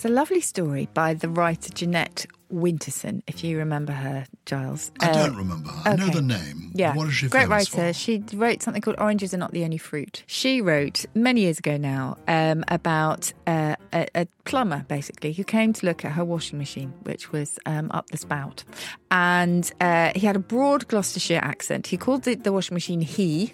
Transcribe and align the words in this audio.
There's 0.00 0.12
a 0.12 0.14
lovely 0.14 0.40
story 0.40 0.88
by 0.94 1.14
the 1.14 1.28
writer 1.28 1.72
Jeanette 1.72 2.26
Winterson, 2.54 3.20
if 3.26 3.42
you 3.42 3.58
remember 3.58 3.90
her, 3.92 4.26
Giles. 4.46 4.92
I 5.00 5.10
Uh, 5.10 5.26
don't 5.26 5.36
remember. 5.36 5.70
her 5.70 5.90
I 5.90 5.96
know 5.96 6.08
the 6.08 6.22
name. 6.22 6.70
Yeah, 6.72 6.94
What 6.94 7.08
is 7.08 7.14
she 7.14 7.26
great 7.26 7.48
writer. 7.48 7.88
for? 7.88 7.92
She 7.92 8.22
wrote 8.32 8.62
something 8.62 8.80
called 8.80 8.94
"Oranges 9.00 9.34
Are 9.34 9.38
Not 9.38 9.50
the 9.50 9.64
Only 9.64 9.76
Fruit." 9.76 10.22
She 10.28 10.60
wrote 10.60 11.04
many 11.16 11.40
years 11.40 11.58
ago 11.58 11.76
now 11.76 12.16
um, 12.28 12.64
about 12.68 13.32
uh, 13.48 13.74
a, 13.92 14.06
a 14.14 14.26
plumber, 14.44 14.84
basically, 14.86 15.32
who 15.32 15.42
came 15.42 15.72
to 15.72 15.84
look 15.84 16.04
at 16.04 16.12
her 16.12 16.24
washing 16.24 16.58
machine, 16.58 16.94
which 17.02 17.32
was 17.32 17.58
um, 17.66 17.90
up 17.90 18.08
the 18.10 18.18
spout, 18.18 18.62
and 19.10 19.72
uh, 19.80 20.12
he 20.14 20.24
had 20.26 20.36
a 20.36 20.38
broad 20.40 20.86
Gloucestershire 20.86 21.40
accent. 21.42 21.88
He 21.88 21.96
called 21.96 22.22
the, 22.22 22.36
the 22.36 22.52
washing 22.52 22.74
machine 22.76 23.00
"he." 23.00 23.52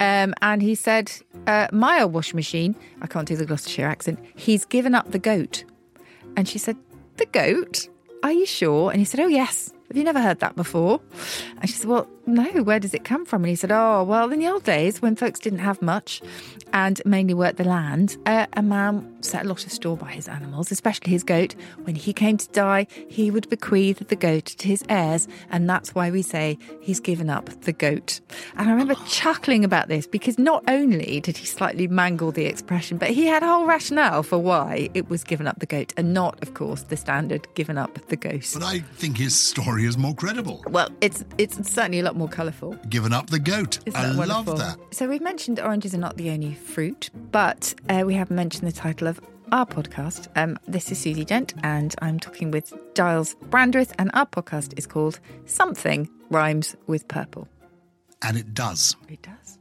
Um, 0.00 0.34
and 0.42 0.62
he 0.62 0.74
said, 0.74 1.12
uh, 1.46 1.68
My 1.72 2.02
old 2.02 2.12
washing 2.12 2.36
machine, 2.36 2.74
I 3.00 3.06
can't 3.06 3.26
do 3.26 3.36
the 3.36 3.46
Gloucestershire 3.46 3.86
accent, 3.86 4.18
he's 4.34 4.64
given 4.64 4.94
up 4.94 5.10
the 5.10 5.18
goat. 5.18 5.64
And 6.36 6.48
she 6.48 6.58
said, 6.58 6.76
The 7.16 7.26
goat? 7.26 7.88
Are 8.22 8.32
you 8.32 8.46
sure? 8.46 8.90
And 8.90 8.98
he 8.98 9.04
said, 9.04 9.20
Oh, 9.20 9.28
yes. 9.28 9.72
Have 9.88 9.96
you 9.96 10.04
never 10.04 10.20
heard 10.20 10.40
that 10.40 10.56
before? 10.56 11.00
And 11.60 11.68
she 11.70 11.76
said, 11.76 11.88
Well, 11.88 12.08
no, 12.26 12.62
where 12.62 12.80
does 12.80 12.92
it 12.92 13.04
come 13.04 13.24
from? 13.24 13.42
And 13.42 13.50
he 13.50 13.56
said, 13.56 13.70
Oh, 13.70 14.02
well, 14.02 14.32
in 14.32 14.40
the 14.40 14.48
old 14.48 14.64
days 14.64 15.00
when 15.00 15.16
folks 15.16 15.38
didn't 15.40 15.60
have 15.60 15.80
much 15.80 16.20
and 16.72 17.00
mainly 17.04 17.34
worked 17.34 17.56
the 17.56 17.64
land, 17.64 18.16
uh, 18.26 18.46
a 18.54 18.62
man 18.62 19.16
set 19.22 19.44
a 19.44 19.48
lot 19.48 19.64
of 19.64 19.72
store 19.72 19.96
by 19.96 20.12
his 20.12 20.28
animals, 20.28 20.70
especially 20.72 21.12
his 21.12 21.22
goat. 21.22 21.54
When 21.84 21.94
he 21.94 22.12
came 22.12 22.36
to 22.36 22.48
die, 22.48 22.86
he 23.08 23.30
would 23.30 23.48
bequeath 23.48 24.06
the 24.08 24.16
goat 24.16 24.46
to 24.46 24.68
his 24.68 24.84
heirs. 24.88 25.28
And 25.50 25.68
that's 25.68 25.94
why 25.94 26.10
we 26.10 26.22
say 26.22 26.58
he's 26.80 27.00
given 27.00 27.30
up 27.30 27.48
the 27.62 27.72
goat. 27.72 28.20
And 28.56 28.68
I 28.68 28.72
remember 28.72 28.96
chuckling 29.06 29.64
about 29.64 29.88
this 29.88 30.06
because 30.06 30.38
not 30.38 30.64
only 30.68 31.20
did 31.20 31.36
he 31.36 31.46
slightly 31.46 31.86
mangle 31.86 32.32
the 32.32 32.46
expression, 32.46 32.98
but 32.98 33.10
he 33.10 33.26
had 33.26 33.42
a 33.42 33.46
whole 33.46 33.66
rationale 33.66 34.22
for 34.22 34.38
why 34.38 34.90
it 34.94 35.08
was 35.08 35.22
given 35.24 35.46
up 35.46 35.60
the 35.60 35.66
goat 35.66 35.92
and 35.96 36.12
not, 36.12 36.42
of 36.42 36.54
course, 36.54 36.82
the 36.82 36.96
standard 36.96 37.46
given 37.54 37.78
up 37.78 37.94
the 38.08 38.16
ghost. 38.16 38.54
But 38.54 38.64
I 38.64 38.80
think 38.80 39.16
his 39.16 39.38
story 39.38 39.84
is 39.84 39.96
more 39.96 40.14
credible. 40.14 40.64
Well, 40.68 40.90
it's 41.00 41.24
it's 41.38 41.56
certainly 41.70 42.00
a 42.00 42.02
lot 42.02 42.15
more 42.16 42.28
colourful. 42.28 42.74
Given 42.88 43.12
up 43.12 43.30
the 43.30 43.38
goat. 43.38 43.80
Isn't 43.86 44.00
I 44.00 44.12
that 44.12 44.28
love 44.28 44.46
that. 44.46 44.78
So 44.90 45.08
we've 45.08 45.20
mentioned 45.22 45.60
oranges 45.60 45.94
are 45.94 45.98
not 45.98 46.16
the 46.16 46.30
only 46.30 46.54
fruit, 46.54 47.10
but 47.30 47.74
uh, 47.88 48.02
we 48.06 48.14
haven't 48.14 48.36
mentioned 48.36 48.66
the 48.66 48.72
title 48.72 49.08
of 49.08 49.20
our 49.52 49.66
podcast. 49.66 50.28
Um, 50.36 50.58
this 50.66 50.90
is 50.90 50.98
Susie 50.98 51.24
Dent, 51.24 51.54
and 51.62 51.94
I'm 52.00 52.18
talking 52.18 52.50
with 52.50 52.72
Giles 52.94 53.36
Brandreth, 53.50 53.92
and 53.98 54.10
our 54.14 54.26
podcast 54.26 54.76
is 54.78 54.86
called 54.86 55.20
Something 55.44 56.08
Rhymes 56.30 56.76
with 56.86 57.06
Purple. 57.08 57.48
And 58.22 58.36
it 58.36 58.54
does. 58.54 58.96
It 59.08 59.22
does. 59.22 59.58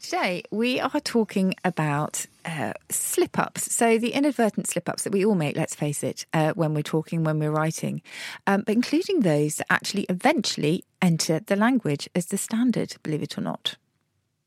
Today, 0.00 0.44
we 0.50 0.78
are 0.80 1.00
talking 1.00 1.54
about 1.64 2.26
uh, 2.46 2.72
slip 2.88 3.38
ups. 3.38 3.74
So, 3.74 3.98
the 3.98 4.12
inadvertent 4.12 4.68
slip 4.68 4.88
ups 4.88 5.02
that 5.02 5.12
we 5.12 5.24
all 5.24 5.34
make, 5.34 5.56
let's 5.56 5.74
face 5.74 6.02
it, 6.02 6.24
uh, 6.32 6.52
when 6.54 6.72
we're 6.74 6.82
talking, 6.82 7.24
when 7.24 7.38
we're 7.38 7.50
writing, 7.50 8.02
um, 8.46 8.62
but 8.64 8.74
including 8.74 9.20
those 9.20 9.56
that 9.56 9.66
actually 9.70 10.06
eventually 10.08 10.84
enter 11.02 11.40
the 11.40 11.56
language 11.56 12.08
as 12.14 12.26
the 12.26 12.38
standard, 12.38 12.96
believe 13.02 13.22
it 13.22 13.36
or 13.36 13.42
not. 13.42 13.76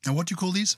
And 0.05 0.15
what 0.15 0.27
do 0.27 0.33
you 0.33 0.38
call 0.38 0.51
these? 0.51 0.77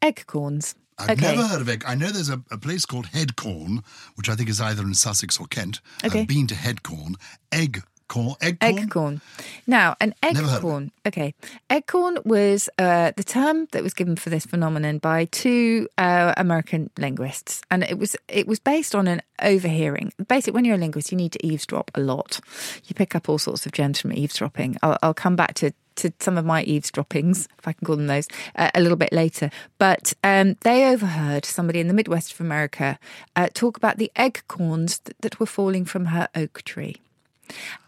Eggcorns. 0.00 0.74
I've 0.98 1.20
never 1.20 1.46
heard 1.46 1.60
of 1.60 1.68
egg. 1.68 1.84
I 1.86 1.94
know 1.94 2.10
there's 2.10 2.28
a, 2.28 2.42
a 2.50 2.58
place 2.58 2.84
called 2.84 3.06
Headcorn, 3.06 3.84
which 4.14 4.28
I 4.28 4.36
think 4.36 4.48
is 4.48 4.60
either 4.60 4.82
in 4.82 4.94
Sussex 4.94 5.40
or 5.40 5.46
Kent. 5.46 5.80
Okay. 6.04 6.20
I've 6.20 6.28
been 6.28 6.46
to 6.46 6.54
Headcorn. 6.54 7.14
Egg 7.50 7.82
corn. 8.08 8.34
Egg 8.40 8.60
corn? 8.60 8.78
Egg 8.78 8.90
corn. 8.90 9.20
Now, 9.66 9.96
an 10.00 10.14
egg 10.22 10.34
Never 10.34 10.60
corn. 10.60 10.92
Okay. 11.06 11.34
Egg 11.70 11.86
corn 11.86 12.18
was 12.24 12.68
uh, 12.78 13.12
the 13.16 13.24
term 13.24 13.66
that 13.72 13.82
was 13.82 13.94
given 13.94 14.16
for 14.16 14.30
this 14.30 14.46
phenomenon 14.46 14.98
by 14.98 15.26
two 15.26 15.88
uh, 15.98 16.34
American 16.36 16.90
linguists. 16.98 17.62
And 17.70 17.82
it 17.82 17.98
was 17.98 18.16
it 18.28 18.46
was 18.46 18.58
based 18.58 18.94
on 18.94 19.08
an 19.08 19.22
overhearing. 19.40 20.12
Basically, 20.28 20.54
when 20.54 20.64
you're 20.64 20.76
a 20.76 20.78
linguist, 20.78 21.12
you 21.12 21.18
need 21.18 21.32
to 21.32 21.46
eavesdrop 21.46 21.90
a 21.94 22.00
lot. 22.00 22.40
You 22.84 22.94
pick 22.94 23.14
up 23.14 23.28
all 23.28 23.38
sorts 23.38 23.66
of 23.66 23.72
gems 23.72 24.00
from 24.00 24.12
eavesdropping. 24.12 24.76
I'll, 24.82 24.98
I'll 25.02 25.14
come 25.14 25.36
back 25.36 25.54
to 25.54 25.72
to 25.96 26.12
some 26.20 26.38
of 26.38 26.44
my 26.44 26.62
eavesdroppings, 26.62 27.48
if 27.58 27.68
I 27.68 27.72
can 27.72 27.86
call 27.86 27.96
them 27.96 28.06
those, 28.06 28.28
uh, 28.56 28.70
a 28.74 28.80
little 28.80 28.96
bit 28.96 29.12
later. 29.12 29.50
But 29.78 30.14
um, 30.24 30.56
they 30.62 30.90
overheard 30.90 31.44
somebody 31.44 31.80
in 31.80 31.88
the 31.88 31.94
Midwest 31.94 32.32
of 32.32 32.40
America 32.40 32.98
uh, 33.36 33.48
talk 33.52 33.76
about 33.76 33.98
the 33.98 34.10
egg 34.16 34.42
corns 34.48 34.98
that, 35.00 35.20
that 35.20 35.40
were 35.40 35.46
falling 35.46 35.84
from 35.84 36.06
her 36.06 36.28
oak 36.34 36.62
tree. 36.62 36.96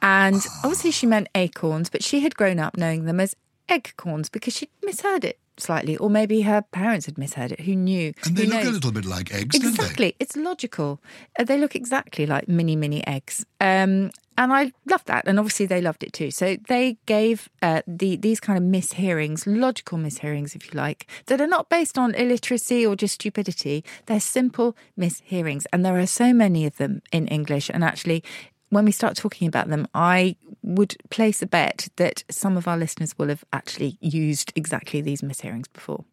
And 0.02 0.44
obviously, 0.64 0.90
she 0.90 1.06
meant 1.06 1.28
acorns, 1.34 1.90
but 1.90 2.02
she 2.02 2.20
had 2.20 2.36
grown 2.36 2.58
up 2.58 2.76
knowing 2.76 3.04
them 3.04 3.20
as 3.20 3.34
eggcorns 3.68 4.30
because 4.30 4.54
she'd 4.54 4.70
misheard 4.82 5.24
it 5.24 5.38
slightly, 5.56 5.96
or 5.96 6.10
maybe 6.10 6.42
her 6.42 6.62
parents 6.62 7.06
had 7.06 7.18
misheard 7.18 7.52
it. 7.52 7.60
Who 7.60 7.76
knew? 7.76 8.12
And 8.24 8.36
they 8.36 8.46
Who 8.46 8.52
look 8.52 8.64
a 8.64 8.70
little 8.70 8.92
bit 8.92 9.04
like 9.04 9.32
eggs, 9.32 9.58
don't 9.58 9.62
they? 9.62 9.82
Exactly. 9.82 10.16
It's 10.18 10.36
logical. 10.36 11.00
Uh, 11.38 11.44
they 11.44 11.58
look 11.58 11.74
exactly 11.74 12.26
like 12.26 12.48
mini, 12.48 12.76
mini 12.76 13.06
eggs. 13.06 13.44
Um, 13.60 14.10
and 14.36 14.52
I 14.52 14.72
loved 14.86 15.06
that. 15.06 15.26
And 15.26 15.38
obviously 15.38 15.66
they 15.66 15.80
loved 15.80 16.02
it 16.02 16.12
too. 16.12 16.30
So 16.30 16.56
they 16.68 16.96
gave 17.06 17.48
uh, 17.62 17.82
the 17.86 18.16
these 18.16 18.40
kind 18.40 18.58
of 18.58 18.64
mishearings, 18.64 19.44
logical 19.46 19.96
mishearings, 19.98 20.56
if 20.56 20.66
you 20.66 20.78
like, 20.78 21.06
that 21.26 21.40
are 21.40 21.46
not 21.46 21.68
based 21.68 21.98
on 21.98 22.14
illiteracy 22.14 22.84
or 22.84 22.96
just 22.96 23.14
stupidity. 23.14 23.84
They're 24.06 24.20
simple 24.20 24.76
mishearings. 24.98 25.66
And 25.72 25.84
there 25.84 25.98
are 25.98 26.06
so 26.06 26.32
many 26.32 26.66
of 26.66 26.76
them 26.78 27.02
in 27.12 27.28
English. 27.28 27.70
And 27.72 27.84
actually, 27.84 28.24
when 28.74 28.84
we 28.84 28.92
start 28.92 29.16
talking 29.16 29.48
about 29.48 29.68
them, 29.68 29.86
I 29.94 30.36
would 30.62 30.96
place 31.10 31.40
a 31.42 31.46
bet 31.46 31.88
that 31.96 32.24
some 32.30 32.56
of 32.56 32.66
our 32.68 32.76
listeners 32.76 33.16
will 33.18 33.28
have 33.28 33.44
actually 33.52 33.96
used 34.00 34.52
exactly 34.56 35.00
these 35.00 35.22
mishearings 35.22 35.66
before. 35.72 36.04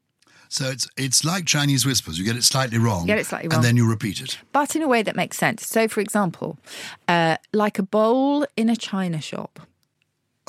So 0.49 0.69
it's 0.69 0.87
it's 0.97 1.23
like 1.23 1.45
Chinese 1.45 1.85
whispers. 1.85 2.19
You 2.19 2.25
get 2.25 2.35
it 2.35 2.43
slightly 2.43 2.77
wrong. 2.77 3.05
Get 3.05 3.17
it 3.19 3.25
slightly 3.25 3.47
wrong. 3.47 3.55
And 3.57 3.63
then 3.63 3.77
you 3.77 3.89
repeat 3.89 4.19
it. 4.21 4.37
but 4.51 4.75
in 4.75 4.81
a 4.81 4.87
way 4.87 5.01
that 5.01 5.15
makes 5.15 5.37
sense. 5.37 5.65
So, 5.65 5.87
for 5.87 6.01
example, 6.01 6.57
uh, 7.07 7.37
like 7.53 7.79
a 7.79 7.83
bowl 7.83 8.45
in 8.57 8.69
a 8.69 8.75
china 8.75 9.21
shop, 9.21 9.61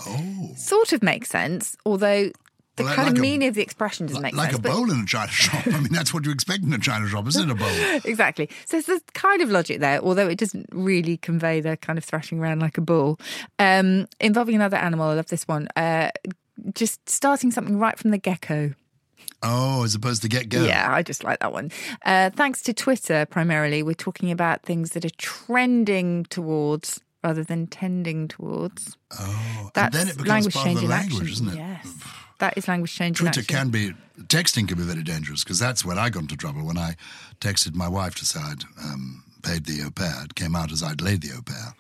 Oh. 0.05 0.55
sort 0.57 0.93
of 0.93 1.03
makes 1.03 1.29
sense, 1.29 1.77
although 1.87 2.31
the 2.77 2.85
Well, 2.85 2.95
kind 2.95 3.07
like 3.09 3.13
of 3.13 3.19
a- 3.19 3.21
meaning 3.23 3.49
of 3.49 3.55
the 3.55 3.63
expression 3.63 4.07
doesn't 4.07 4.23
make 4.23 4.35
like 4.35 4.53
sense. 4.53 4.67
a 4.67 4.69
bowl 4.71 4.91
in 4.91 5.01
a 5.01 5.07
china 5.07 5.31
shop. 5.31 5.67
I 5.67 5.71
mean, 5.81 5.93
that's 5.93 6.15
what 6.15 6.25
you 6.25 6.33
expect 6.33 6.65
in 6.65 6.73
a 6.73 6.79
china 6.79 7.07
shop, 7.09 7.27
isn't 7.29 7.51
it? 7.51 7.53
A 7.53 7.55
bowl. 7.55 7.69
exactly. 8.05 8.49
So 8.67 8.77
there's 8.77 8.87
this 8.87 9.03
kind 9.13 9.43
of 9.43 9.51
logic 9.51 9.81
there, 9.81 10.01
although 10.01 10.27
it 10.29 10.39
doesn't 10.39 10.67
really 10.73 11.17
convey 11.19 11.61
the 11.61 11.77
kind 11.77 11.99
of 11.99 12.05
thrashing 12.05 12.41
around 12.41 12.61
like 12.61 12.79
a 12.79 12.81
bull. 12.81 13.19
Um, 13.59 14.09
involving 14.21 14.55
another 14.55 14.79
animal, 14.79 15.09
I 15.11 15.15
love 15.15 15.27
this 15.29 15.47
one. 15.47 15.69
Uh, 15.77 16.11
just 16.75 17.07
starting 17.09 17.51
something 17.51 17.79
right 17.79 17.99
from 17.99 18.11
the 18.11 18.19
gecko. 18.19 18.75
Oh, 19.43 19.83
as 19.85 19.95
opposed 19.95 20.23
to 20.23 20.29
get 20.29 20.49
go. 20.49 20.65
Yeah, 20.65 20.87
I 20.93 21.03
just 21.03 21.25
like 21.25 21.41
that 21.41 21.53
one. 21.53 21.73
Uh, 22.07 22.31
thanks 22.31 22.63
to 22.63 22.73
Twitter, 22.73 23.27
primarily, 23.27 23.83
we're 23.83 23.95
talking 23.95 24.31
about 24.31 24.63
things 24.63 24.91
that 24.91 25.05
are 25.05 25.11
trending 25.19 26.25
towards 26.31 27.01
rather 27.23 27.45
than 27.45 27.67
tending 27.67 28.29
towards. 28.29 28.97
Oh, 29.19 29.71
That's 29.75 29.97
and 29.97 30.09
then 30.09 30.15
it 30.15 30.19
becomes 30.19 30.29
language 30.29 30.55
part 30.55 30.69
of 30.69 30.81
the 30.83 30.89
language, 30.89 31.15
action. 31.31 31.33
isn't 31.33 31.49
it? 31.49 31.57
Yes, 31.57 31.95
that 32.39 32.59
is 32.59 32.69
language 32.69 32.95
change 32.95 33.19
Twitter 33.19 33.43
can 33.43 33.71
be 33.71 33.93
texting 34.25 34.67
can 34.69 34.77
be 34.79 34.85
very 34.85 35.03
dangerous 35.03 35.45
because 35.45 35.59
that's 35.59 35.85
where 35.85 35.99
I 35.99 36.11
got 36.11 36.23
into 36.23 36.37
trouble 36.37 36.65
when 36.67 36.79
I 36.79 36.97
texted 37.41 37.75
my 37.75 37.89
wife 37.89 38.15
to 38.17 38.25
say 38.27 38.41
I'd 38.41 38.65
um, 38.85 39.23
paid 39.43 39.65
the 39.67 39.83
au 39.85 39.91
pair. 39.91 40.25
It 40.25 40.35
came 40.35 40.55
out 40.57 40.73
as 40.73 40.83
I'd 40.83 41.01
laid 41.01 41.23
the 41.23 41.33
au 41.37 41.43
pair 41.43 41.75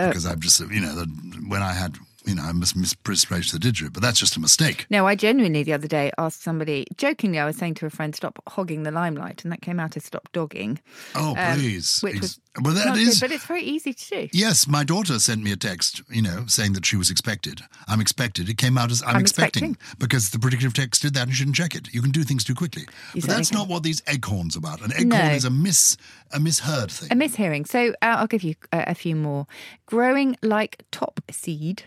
Oh. 0.00 0.06
because 0.08 0.26
I've 0.26 0.38
just 0.40 0.60
you 0.60 0.80
know 0.80 0.94
the, 0.94 1.06
when 1.48 1.62
I 1.62 1.72
had 1.72 1.96
you 2.28 2.34
know, 2.34 2.42
I 2.42 2.52
must 2.52 2.76
misplace 2.76 3.50
the 3.52 3.58
digit, 3.58 3.92
but 3.92 4.02
that's 4.02 4.18
just 4.20 4.36
a 4.36 4.40
mistake. 4.40 4.86
No, 4.90 5.06
I 5.06 5.14
genuinely 5.14 5.62
the 5.62 5.72
other 5.72 5.88
day 5.88 6.12
asked 6.18 6.42
somebody, 6.42 6.86
jokingly, 6.96 7.38
I 7.38 7.46
was 7.46 7.56
saying 7.56 7.74
to 7.74 7.86
a 7.86 7.90
friend, 7.90 8.14
stop 8.14 8.38
hogging 8.48 8.82
the 8.82 8.90
limelight, 8.90 9.42
and 9.42 9.52
that 9.52 9.62
came 9.62 9.80
out 9.80 9.96
as 9.96 10.04
stop 10.04 10.28
dogging. 10.32 10.78
Oh, 11.14 11.34
um, 11.36 11.54
please. 11.58 12.00
Which 12.02 12.16
Ex- 12.16 12.22
was 12.22 12.40
well, 12.62 12.74
that 12.74 12.96
is. 12.96 13.20
good, 13.20 13.28
but 13.28 13.34
it's 13.34 13.46
very 13.46 13.62
easy 13.62 13.94
to 13.94 14.08
do. 14.08 14.28
Yes, 14.32 14.66
my 14.66 14.84
daughter 14.84 15.18
sent 15.18 15.42
me 15.42 15.52
a 15.52 15.56
text, 15.56 16.02
you 16.10 16.22
know, 16.22 16.44
saying 16.46 16.72
that 16.74 16.84
she 16.84 16.96
was 16.96 17.10
expected. 17.10 17.62
I'm 17.86 18.00
expected. 18.00 18.48
It 18.48 18.58
came 18.58 18.76
out 18.76 18.90
as 18.90 19.02
I'm, 19.02 19.16
I'm 19.16 19.20
expecting, 19.20 19.70
expecting. 19.72 19.96
because 19.98 20.30
the 20.30 20.38
predictive 20.38 20.74
text 20.74 21.02
did 21.02 21.14
that 21.14 21.22
and 21.22 21.30
you 21.30 21.36
shouldn't 21.36 21.56
check 21.56 21.74
it. 21.74 21.92
You 21.94 22.02
can 22.02 22.10
do 22.10 22.24
things 22.24 22.44
too 22.44 22.54
quickly. 22.54 22.82
You 23.14 23.20
but 23.22 23.30
that's 23.30 23.52
not 23.52 23.68
what 23.68 23.84
these 23.84 24.00
eggcorns 24.02 24.56
are 24.56 24.58
about. 24.58 24.80
An 24.82 24.90
eggcorn 24.90 25.28
No. 25.28 25.30
is 25.30 25.44
a 25.44 25.50
mis 25.50 25.96
a 26.32 26.40
misheard 26.40 26.90
thing. 26.90 27.08
A 27.10 27.14
mishearing. 27.14 27.66
So 27.66 27.90
uh, 28.02 28.16
I'll 28.18 28.26
give 28.26 28.42
you 28.42 28.54
a, 28.72 28.84
a 28.88 28.94
few 28.94 29.14
more. 29.16 29.46
Growing 29.86 30.36
like 30.42 30.82
top 30.90 31.20
seed. 31.30 31.84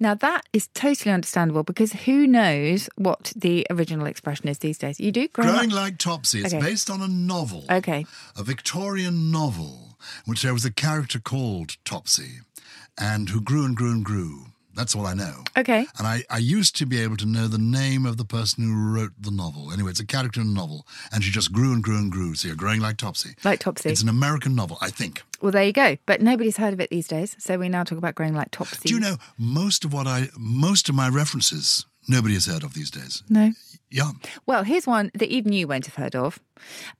Now 0.00 0.14
that 0.14 0.46
is 0.52 0.68
totally 0.74 1.12
understandable 1.12 1.62
because 1.62 1.92
who 1.92 2.26
knows 2.26 2.88
what 2.96 3.32
the 3.36 3.66
original 3.70 4.06
expression 4.06 4.48
is 4.48 4.58
these 4.58 4.78
days? 4.78 5.00
You 5.00 5.12
do 5.12 5.28
growing, 5.28 5.50
Growing 5.52 5.70
like- 5.70 5.76
like 5.86 5.98
Topsy. 5.98 6.40
It's 6.44 6.52
Okay. 6.54 6.60
based 6.64 6.90
on 6.90 7.00
a 7.02 7.08
novel. 7.08 7.64
Okay. 7.70 8.04
A 8.36 8.42
Victorian 8.42 9.30
novel, 9.30 9.98
in 10.26 10.30
which 10.30 10.42
there 10.42 10.52
was 10.54 10.64
a 10.64 10.70
character 10.72 11.18
called 11.20 11.76
Topsy, 11.84 12.40
and 12.98 13.28
who 13.30 13.40
grew 13.40 13.64
and 13.64 13.76
grew 13.76 13.90
and 13.92 14.04
grew. 14.04 14.46
That's 14.76 14.94
all 14.94 15.06
I 15.06 15.14
know. 15.14 15.42
Okay. 15.56 15.86
And 15.98 16.06
I, 16.06 16.22
I 16.30 16.38
used 16.38 16.76
to 16.76 16.86
be 16.86 17.00
able 17.00 17.16
to 17.16 17.26
know 17.26 17.48
the 17.48 17.58
name 17.58 18.04
of 18.04 18.18
the 18.18 18.24
person 18.24 18.64
who 18.64 18.94
wrote 18.94 19.12
the 19.18 19.30
novel. 19.30 19.72
Anyway, 19.72 19.90
it's 19.90 20.00
a 20.00 20.06
character 20.06 20.40
in 20.40 20.48
a 20.48 20.50
novel, 20.50 20.86
and 21.12 21.24
she 21.24 21.30
just 21.30 21.52
grew 21.52 21.72
and 21.72 21.82
grew 21.82 21.96
and 21.96 22.12
grew. 22.12 22.34
So 22.34 22.48
you're 22.48 22.56
growing 22.56 22.80
like 22.80 22.98
Topsy. 22.98 23.34
Like 23.42 23.60
Topsy. 23.60 23.88
It's 23.90 24.02
an 24.02 24.08
American 24.08 24.54
novel, 24.54 24.78
I 24.80 24.90
think. 24.90 25.22
Well, 25.40 25.52
there 25.52 25.64
you 25.64 25.72
go. 25.72 25.96
But 26.06 26.20
nobody's 26.20 26.58
heard 26.58 26.72
of 26.72 26.80
it 26.80 26.90
these 26.90 27.08
days. 27.08 27.36
So 27.38 27.58
we 27.58 27.68
now 27.68 27.84
talk 27.84 27.98
about 27.98 28.14
growing 28.14 28.34
like 28.34 28.50
Topsy. 28.50 28.88
Do 28.88 28.94
you 28.94 29.00
know 29.00 29.16
most 29.38 29.84
of 29.84 29.92
what 29.92 30.06
I, 30.06 30.28
most 30.38 30.88
of 30.88 30.94
my 30.94 31.08
references, 31.08 31.86
nobody 32.08 32.34
has 32.34 32.46
heard 32.46 32.62
of 32.62 32.74
these 32.74 32.90
days. 32.90 33.22
No. 33.28 33.52
Yeah. 33.96 34.10
Well, 34.44 34.62
here's 34.62 34.86
one 34.86 35.10
that 35.14 35.28
even 35.30 35.52
you 35.54 35.66
won't 35.66 35.86
have 35.86 35.94
heard 35.94 36.14
of. 36.14 36.38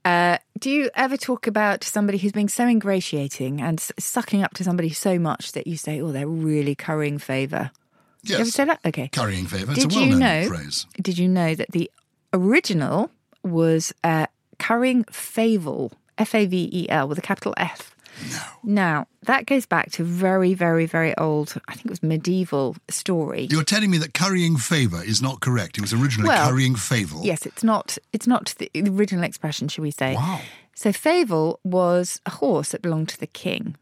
Uh, 0.04 0.38
do 0.58 0.70
you 0.70 0.88
ever 0.94 1.16
talk 1.18 1.46
about 1.46 1.84
somebody 1.84 2.16
who's 2.16 2.32
being 2.32 2.48
so 2.48 2.66
ingratiating 2.66 3.60
and 3.60 3.78
s- 3.78 3.92
sucking 3.98 4.42
up 4.42 4.54
to 4.54 4.64
somebody 4.64 4.88
so 4.88 5.18
much 5.18 5.52
that 5.52 5.66
you 5.66 5.76
say, 5.76 6.00
oh, 6.00 6.10
they're 6.10 6.26
really 6.26 6.74
currying 6.74 7.18
favour? 7.18 7.70
Yes. 8.22 8.30
You 8.30 8.40
ever 8.42 8.50
say 8.50 8.64
that? 8.64 8.80
Okay. 8.86 9.08
Currying 9.08 9.46
favour. 9.46 9.72
It's 9.72 9.82
Did 9.84 9.92
a 9.92 9.94
you 9.94 10.10
well-known 10.10 10.20
know? 10.20 10.48
phrase. 10.48 10.86
Did 11.00 11.18
you 11.18 11.28
know 11.28 11.54
that 11.54 11.70
the 11.72 11.90
original 12.32 13.10
was 13.42 13.92
uh, 14.02 14.26
currying 14.58 15.04
favel, 15.04 15.92
F 16.18 16.34
A 16.34 16.46
V 16.46 16.68
E 16.72 16.88
L, 16.88 17.08
with 17.08 17.18
a 17.18 17.22
capital 17.22 17.54
F? 17.56 17.95
No. 18.30 18.40
Now, 18.62 19.06
that 19.22 19.46
goes 19.46 19.66
back 19.66 19.90
to 19.92 20.04
very, 20.04 20.54
very, 20.54 20.86
very 20.86 21.16
old, 21.16 21.54
I 21.68 21.74
think 21.74 21.86
it 21.86 21.90
was 21.90 22.02
medieval 22.02 22.76
story. 22.88 23.48
You're 23.50 23.64
telling 23.64 23.90
me 23.90 23.98
that 23.98 24.14
currying 24.14 24.56
favour 24.56 25.02
is 25.02 25.20
not 25.20 25.40
correct. 25.40 25.78
It 25.78 25.82
was 25.82 25.92
originally 25.92 26.28
Well, 26.28 26.48
currying 26.48 26.74
favour. 26.76 27.18
Yes, 27.22 27.46
it's 27.46 27.62
not. 27.64 27.98
It's 28.12 28.26
not 28.26 28.54
the 28.58 28.70
original 28.88 29.24
expression, 29.24 29.68
should 29.68 29.82
we 29.82 29.90
say? 29.90 30.14
Wow. 30.14 30.40
So 30.74 30.90
Favel 30.90 31.58
was 31.64 32.20
a 32.26 32.30
horse 32.30 32.70
that 32.70 32.82
belonged 32.82 33.08
to 33.10 33.20
the 33.20 33.26
king, 33.26 33.76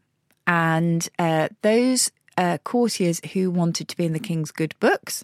and 0.47 1.07
uh, 1.19 1.49
those 1.61 2.11
uh, 2.37 2.57
courtiers 2.63 3.21
who 3.33 3.49
wanted 3.51 3.87
to 3.89 3.97
be 3.97 4.05
in 4.05 4.13
the 4.13 4.19
king's 4.19 4.51
good 4.51 4.75
books 4.79 5.23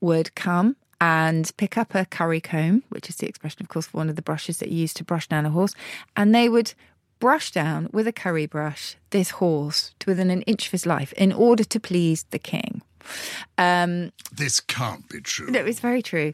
would 0.00 0.34
come 0.34 0.76
and 1.00 1.50
pick 1.56 1.78
up 1.78 1.94
a 1.94 2.04
curry 2.04 2.40
comb, 2.40 2.82
which 2.90 3.08
is 3.08 3.16
the 3.16 3.26
expression, 3.26 3.62
of 3.62 3.68
course, 3.68 3.86
for 3.86 3.96
one 3.96 4.10
of 4.10 4.16
the 4.16 4.22
brushes 4.22 4.58
that 4.58 4.68
you 4.68 4.80
use 4.80 4.92
to 4.94 5.02
brush 5.04 5.26
down 5.28 5.46
a 5.46 5.50
horse, 5.50 5.74
and 6.14 6.34
they 6.34 6.48
would 6.48 6.74
brush 7.20 7.50
down 7.52 7.88
with 7.92 8.06
a 8.08 8.12
curry 8.12 8.46
brush 8.46 8.96
this 9.10 9.30
horse 9.30 9.92
to 10.00 10.06
within 10.10 10.30
an 10.30 10.42
inch 10.42 10.66
of 10.66 10.72
his 10.72 10.86
life 10.86 11.12
in 11.14 11.32
order 11.32 11.64
to 11.64 11.78
please 11.78 12.24
the 12.30 12.38
king. 12.38 12.82
Um, 13.58 14.12
This 14.32 14.60
can't 14.60 15.08
be 15.08 15.20
true. 15.20 15.50
no, 15.50 15.60
it's 15.64 15.80
very 15.80 16.02
true. 16.02 16.32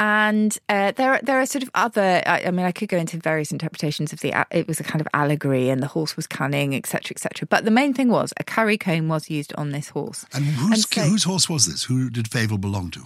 And 0.00 0.56
uh, 0.68 0.92
there, 0.92 1.20
there 1.22 1.40
are 1.40 1.46
sort 1.46 1.62
of 1.62 1.70
other. 1.74 2.22
I, 2.26 2.44
I 2.46 2.50
mean, 2.50 2.66
I 2.66 2.72
could 2.72 2.88
go 2.88 2.98
into 2.98 3.18
various 3.18 3.52
interpretations 3.52 4.12
of 4.12 4.20
the. 4.20 4.34
It 4.50 4.66
was 4.66 4.80
a 4.80 4.84
kind 4.84 5.00
of 5.00 5.08
allegory, 5.14 5.70
and 5.70 5.82
the 5.82 5.86
horse 5.86 6.16
was 6.16 6.26
cunning, 6.26 6.74
etc., 6.74 7.12
etc. 7.12 7.46
But 7.48 7.64
the 7.64 7.70
main 7.70 7.94
thing 7.94 8.08
was 8.08 8.32
a 8.38 8.44
curry 8.44 8.76
comb 8.76 9.08
was 9.08 9.30
used 9.30 9.54
on 9.56 9.70
this 9.70 9.90
horse. 9.90 10.26
And 10.34 10.44
whose, 10.44 10.88
so- 10.88 11.02
whose 11.02 11.24
horse 11.24 11.48
was 11.48 11.66
this? 11.66 11.84
Who 11.84 12.10
did 12.10 12.26
Favel 12.26 12.60
belong 12.60 12.90
to? 12.92 13.04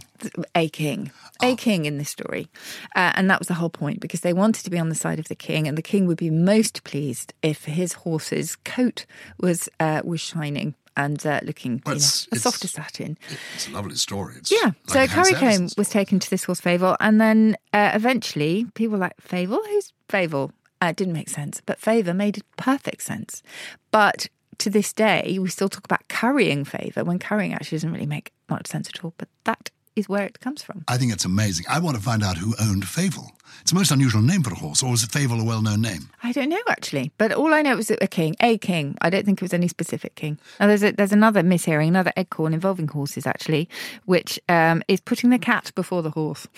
a 0.55 0.69
king, 0.69 1.13
a 1.41 1.55
king 1.55 1.85
in 1.85 1.99
this 1.99 2.11
story, 2.11 2.49
uh, 2.97 3.13
and 3.15 3.31
that 3.31 3.39
was 3.39 3.49
the 3.49 3.55
whole 3.55 3.71
point 3.71 4.01
because 4.01 4.21
they 4.21 4.33
wanted 4.33 4.65
to 4.65 4.71
be 4.71 4.79
on 4.79 4.89
the 4.89 4.95
side 4.95 5.19
of 5.19 5.29
the 5.29 5.35
king, 5.37 5.69
and 5.69 5.79
the 5.79 5.83
king 5.83 6.07
would 6.07 6.17
be 6.19 6.31
most 6.31 6.83
pleased 6.85 7.33
if 7.43 7.67
his 7.67 7.93
horse's 7.93 8.57
coat 8.57 9.07
was 9.39 9.69
uh, 9.79 10.01
was 10.05 10.21
shining 10.21 10.75
and 10.99 11.25
uh, 11.27 11.41
looking 11.45 11.81
Well, 11.87 11.95
you 11.95 12.01
know, 12.01 12.05
it's- 12.05 12.27
a 12.27 12.35
it's- 12.37 12.43
softer 12.43 12.69
satin. 12.69 13.17
It's 13.55 13.69
a 13.69 13.71
lovely 13.71 13.95
story. 13.97 14.35
It's 14.39 14.51
Yeah. 14.53 14.73
like 14.89 14.91
so 14.91 15.01
a 15.01 15.05
a 15.05 15.09
curry 15.09 15.33
Hans 15.33 15.39
comb 15.41 15.49
Andersen 15.49 15.75
was 15.79 15.89
taken 15.89 16.19
to 16.21 16.29
this 16.29 16.45
horse 16.45 16.61
Favel, 16.61 16.97
and 17.01 17.21
then 17.21 17.57
uh, 17.73 17.93
eventually 17.95 18.67
people 18.75 18.93
were 18.93 19.05
like 19.07 19.17
Favel, 19.23 19.65
who's 19.67 19.93
Favel? 20.11 20.51
Uh, 20.83 20.87
it 20.91 20.97
didn't 20.97 21.15
make 21.15 21.29
sense, 21.29 21.61
but 21.65 21.81
favour 21.81 22.13
made 22.15 22.43
perfect 22.57 23.03
sense. 23.03 23.43
But 23.91 24.29
to 24.59 24.71
this 24.71 24.93
day, 24.93 25.39
we 25.41 25.49
still 25.49 25.69
talk 25.69 25.85
about 25.85 26.07
currying 26.09 26.65
favour 26.65 27.03
when 27.05 27.19
currying 27.19 27.53
actually 27.55 27.77
doesn't 27.79 27.93
really 27.93 28.07
make 28.07 28.33
much 28.49 28.67
sense 28.69 28.89
at 28.89 29.05
all. 29.05 29.13
But 29.19 29.29
that 29.45 29.71
is 29.99 30.09
where 30.09 30.25
it 30.25 30.41
comes 30.41 30.63
from. 30.63 30.85
I 30.89 30.97
think 30.97 31.13
it's 31.13 31.25
amazing. 31.25 31.67
I 31.69 31.79
want 31.81 31.97
to 31.97 32.03
find 32.03 32.23
out 32.23 32.37
who 32.37 32.55
owned 32.61 32.85
Favel. 32.85 33.31
It's 33.61 33.73
a 33.73 33.75
most 33.75 33.91
unusual 33.91 34.23
name 34.23 34.43
for 34.43 34.53
a 34.53 34.57
horse, 34.57 34.83
or 34.83 34.95
is 34.95 35.05
Favel 35.05 35.41
a 35.41 35.45
well-known 35.45 35.81
name? 35.81 36.09
I 36.23 36.33
don't 36.33 36.49
know 36.49 36.61
actually, 36.69 37.11
but 37.19 37.33
all 37.33 37.53
I 37.53 37.63
know 37.63 37.77
was 37.77 37.91
a 37.91 38.07
king, 38.07 38.37
a 38.41 38.57
king. 38.59 38.97
I 39.01 39.11
don't 39.11 39.25
think 39.25 39.41
it 39.41 39.45
was 39.45 39.53
any 39.53 39.69
specific 39.69 40.15
king. 40.15 40.39
Now 40.61 40.69
there's 40.69 40.83
a, 40.83 40.93
there's 40.93 41.13
another 41.13 41.43
mishearing, 41.43 41.89
another 41.89 42.13
eggcorn 42.17 42.53
involving 42.55 42.89
horses 42.89 43.27
actually, 43.27 43.69
which 44.07 44.39
um, 44.49 44.83
is 44.89 45.01
putting 45.01 45.31
the 45.31 45.39
cat 45.39 45.73
before 45.75 46.03
the 46.03 46.11
horse. 46.11 46.47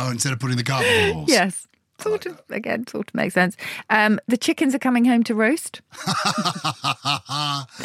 Oh, 0.00 0.12
instead 0.12 0.32
of 0.32 0.38
putting 0.38 0.56
the 0.56 0.62
cart 0.62 0.84
before 0.84 1.06
the 1.08 1.12
horse. 1.14 1.28
Yes. 1.28 1.66
Sort 2.00 2.26
of, 2.26 2.40
again, 2.50 2.86
sort 2.86 3.08
of 3.08 3.14
makes 3.16 3.34
sense. 3.34 3.56
Um, 3.90 4.20
the 4.28 4.36
chickens 4.36 4.72
are 4.76 4.78
coming 4.78 5.04
home 5.04 5.24
to 5.24 5.34
roast. 5.34 5.80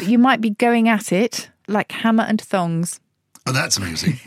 you 0.00 0.18
might 0.18 0.40
be 0.40 0.50
going 0.50 0.88
at 0.88 1.10
it 1.10 1.50
like 1.66 1.90
hammer 1.90 2.22
and 2.22 2.40
thongs. 2.40 3.00
Oh, 3.48 3.52
that's 3.52 3.78
amusing. 3.78 4.20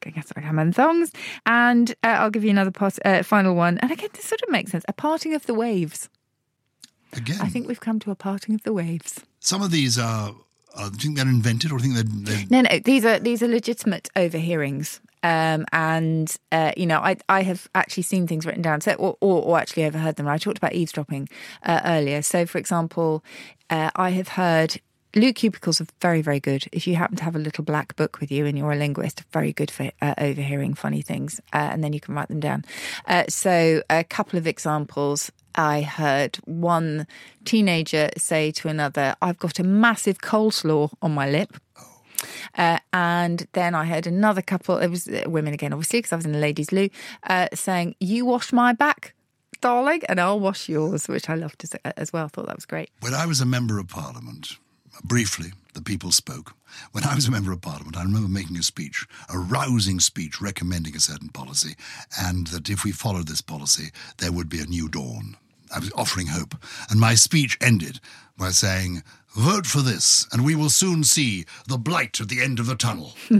Going 0.00 0.16
it 0.16 0.36
like 0.36 0.44
hammer 0.44 0.62
and 0.62 0.74
thongs. 0.74 1.12
And 1.46 1.90
uh, 2.02 2.08
I'll 2.08 2.30
give 2.30 2.44
you 2.44 2.50
another 2.50 2.70
part, 2.70 2.98
uh, 3.04 3.22
final 3.22 3.54
one. 3.54 3.78
And 3.78 3.90
again, 3.90 4.08
this 4.14 4.24
sort 4.24 4.42
of 4.42 4.50
makes 4.50 4.72
sense. 4.72 4.84
A 4.88 4.92
parting 4.92 5.34
of 5.34 5.46
the 5.46 5.54
waves. 5.54 6.08
Again, 7.14 7.36
I 7.40 7.48
think 7.48 7.68
we've 7.68 7.80
come 7.80 7.98
to 8.00 8.10
a 8.10 8.14
parting 8.14 8.54
of 8.54 8.62
the 8.62 8.72
waves. 8.72 9.20
some 9.40 9.62
of 9.62 9.70
these 9.70 9.98
are. 9.98 10.34
Uh, 10.74 10.88
do 10.88 10.94
you 10.94 11.00
think 11.00 11.16
they're 11.18 11.28
invented, 11.28 11.70
or 11.70 11.78
do 11.78 11.86
you 11.86 11.94
think 11.94 12.08
they're, 12.24 12.36
they're 12.36 12.46
No, 12.48 12.62
no, 12.62 12.78
these 12.78 13.04
are 13.04 13.18
these 13.18 13.42
are 13.42 13.48
legitimate 13.48 14.08
overhearings. 14.16 15.02
Um, 15.22 15.66
and 15.70 16.34
uh, 16.50 16.72
you 16.78 16.86
know, 16.86 16.98
I 16.98 17.16
I 17.28 17.42
have 17.42 17.68
actually 17.74 18.04
seen 18.04 18.26
things 18.26 18.46
written 18.46 18.62
down, 18.62 18.80
so 18.80 18.92
or, 18.94 19.18
or, 19.20 19.42
or 19.42 19.58
actually 19.58 19.84
overheard 19.84 20.16
them. 20.16 20.26
I 20.26 20.38
talked 20.38 20.56
about 20.56 20.72
eavesdropping 20.72 21.28
uh, 21.62 21.82
earlier. 21.84 22.22
So, 22.22 22.46
for 22.46 22.56
example, 22.56 23.22
uh, 23.68 23.90
I 23.94 24.10
have 24.10 24.28
heard 24.28 24.80
Luke 25.14 25.36
cubicles 25.36 25.80
are 25.80 25.86
very 26.00 26.22
very 26.22 26.40
good. 26.40 26.64
If 26.72 26.86
you 26.86 26.96
happen 26.96 27.16
to 27.16 27.24
have 27.24 27.36
a 27.36 27.38
little 27.38 27.64
black 27.64 27.96
book 27.96 28.20
with 28.20 28.32
you 28.32 28.46
and 28.46 28.56
you're 28.56 28.72
a 28.72 28.76
linguist, 28.76 29.22
very 29.32 29.52
good 29.52 29.70
for 29.70 29.90
uh, 30.00 30.14
overhearing 30.16 30.74
funny 30.74 31.02
things, 31.02 31.40
uh, 31.52 31.68
and 31.70 31.84
then 31.84 31.92
you 31.92 32.00
can 32.00 32.14
write 32.14 32.28
them 32.28 32.40
down. 32.40 32.64
Uh, 33.06 33.24
so, 33.28 33.82
a 33.90 34.04
couple 34.04 34.38
of 34.38 34.46
examples. 34.46 35.30
I 35.54 35.82
heard 35.82 36.36
one 36.44 37.06
teenager 37.44 38.08
say 38.16 38.52
to 38.52 38.68
another, 38.68 39.14
I've 39.20 39.38
got 39.38 39.58
a 39.58 39.62
massive 39.62 40.18
coleslaw 40.18 40.90
on 41.02 41.12
my 41.12 41.28
lip. 41.28 41.58
Uh, 42.56 42.78
and 42.92 43.46
then 43.52 43.74
I 43.74 43.84
heard 43.84 44.06
another 44.06 44.40
couple, 44.42 44.78
it 44.78 44.88
was 44.88 45.08
uh, 45.08 45.24
women 45.26 45.52
again, 45.52 45.72
obviously, 45.72 45.98
because 45.98 46.12
I 46.12 46.16
was 46.16 46.24
in 46.24 46.34
a 46.34 46.38
ladies' 46.38 46.72
loo, 46.72 46.88
uh, 47.24 47.48
saying, 47.52 47.96
You 48.00 48.24
wash 48.24 48.52
my 48.52 48.72
back, 48.72 49.12
darling, 49.60 50.02
and 50.08 50.20
I'll 50.20 50.40
wash 50.40 50.68
yours, 50.68 51.08
which 51.08 51.28
I 51.28 51.34
loved 51.34 51.64
as, 51.64 51.74
as 51.96 52.12
well. 52.12 52.28
thought 52.28 52.46
that 52.46 52.56
was 52.56 52.64
great. 52.64 52.90
When 53.00 53.12
I 53.12 53.26
was 53.26 53.40
a 53.40 53.46
member 53.46 53.78
of 53.78 53.88
parliament, 53.88 54.56
briefly, 55.04 55.52
the 55.74 55.82
people 55.82 56.10
spoke. 56.12 56.52
When 56.92 57.04
I 57.04 57.14
was 57.14 57.26
a 57.26 57.30
member 57.30 57.52
of 57.52 57.60
parliament, 57.60 57.96
I 57.96 58.02
remember 58.02 58.28
making 58.28 58.56
a 58.58 58.62
speech, 58.62 59.06
a 59.32 59.38
rousing 59.38 60.00
speech 60.00 60.40
recommending 60.40 60.96
a 60.96 61.00
certain 61.00 61.28
policy, 61.28 61.74
and 62.20 62.46
that 62.48 62.68
if 62.70 62.84
we 62.84 62.92
followed 62.92 63.28
this 63.28 63.40
policy, 63.40 63.90
there 64.18 64.32
would 64.32 64.48
be 64.48 64.60
a 64.60 64.66
new 64.66 64.88
dawn. 64.88 65.36
I 65.74 65.78
was 65.78 65.92
offering 65.94 66.26
hope. 66.28 66.54
And 66.90 67.00
my 67.00 67.14
speech 67.14 67.56
ended 67.60 68.00
by 68.36 68.50
saying, 68.50 69.02
Vote 69.34 69.66
for 69.66 69.80
this, 69.80 70.26
and 70.32 70.44
we 70.44 70.54
will 70.54 70.68
soon 70.68 71.04
see 71.04 71.46
the 71.66 71.78
blight 71.78 72.20
at 72.20 72.28
the 72.28 72.42
end 72.42 72.58
of 72.58 72.66
the 72.66 72.76
tunnel. 72.76 73.14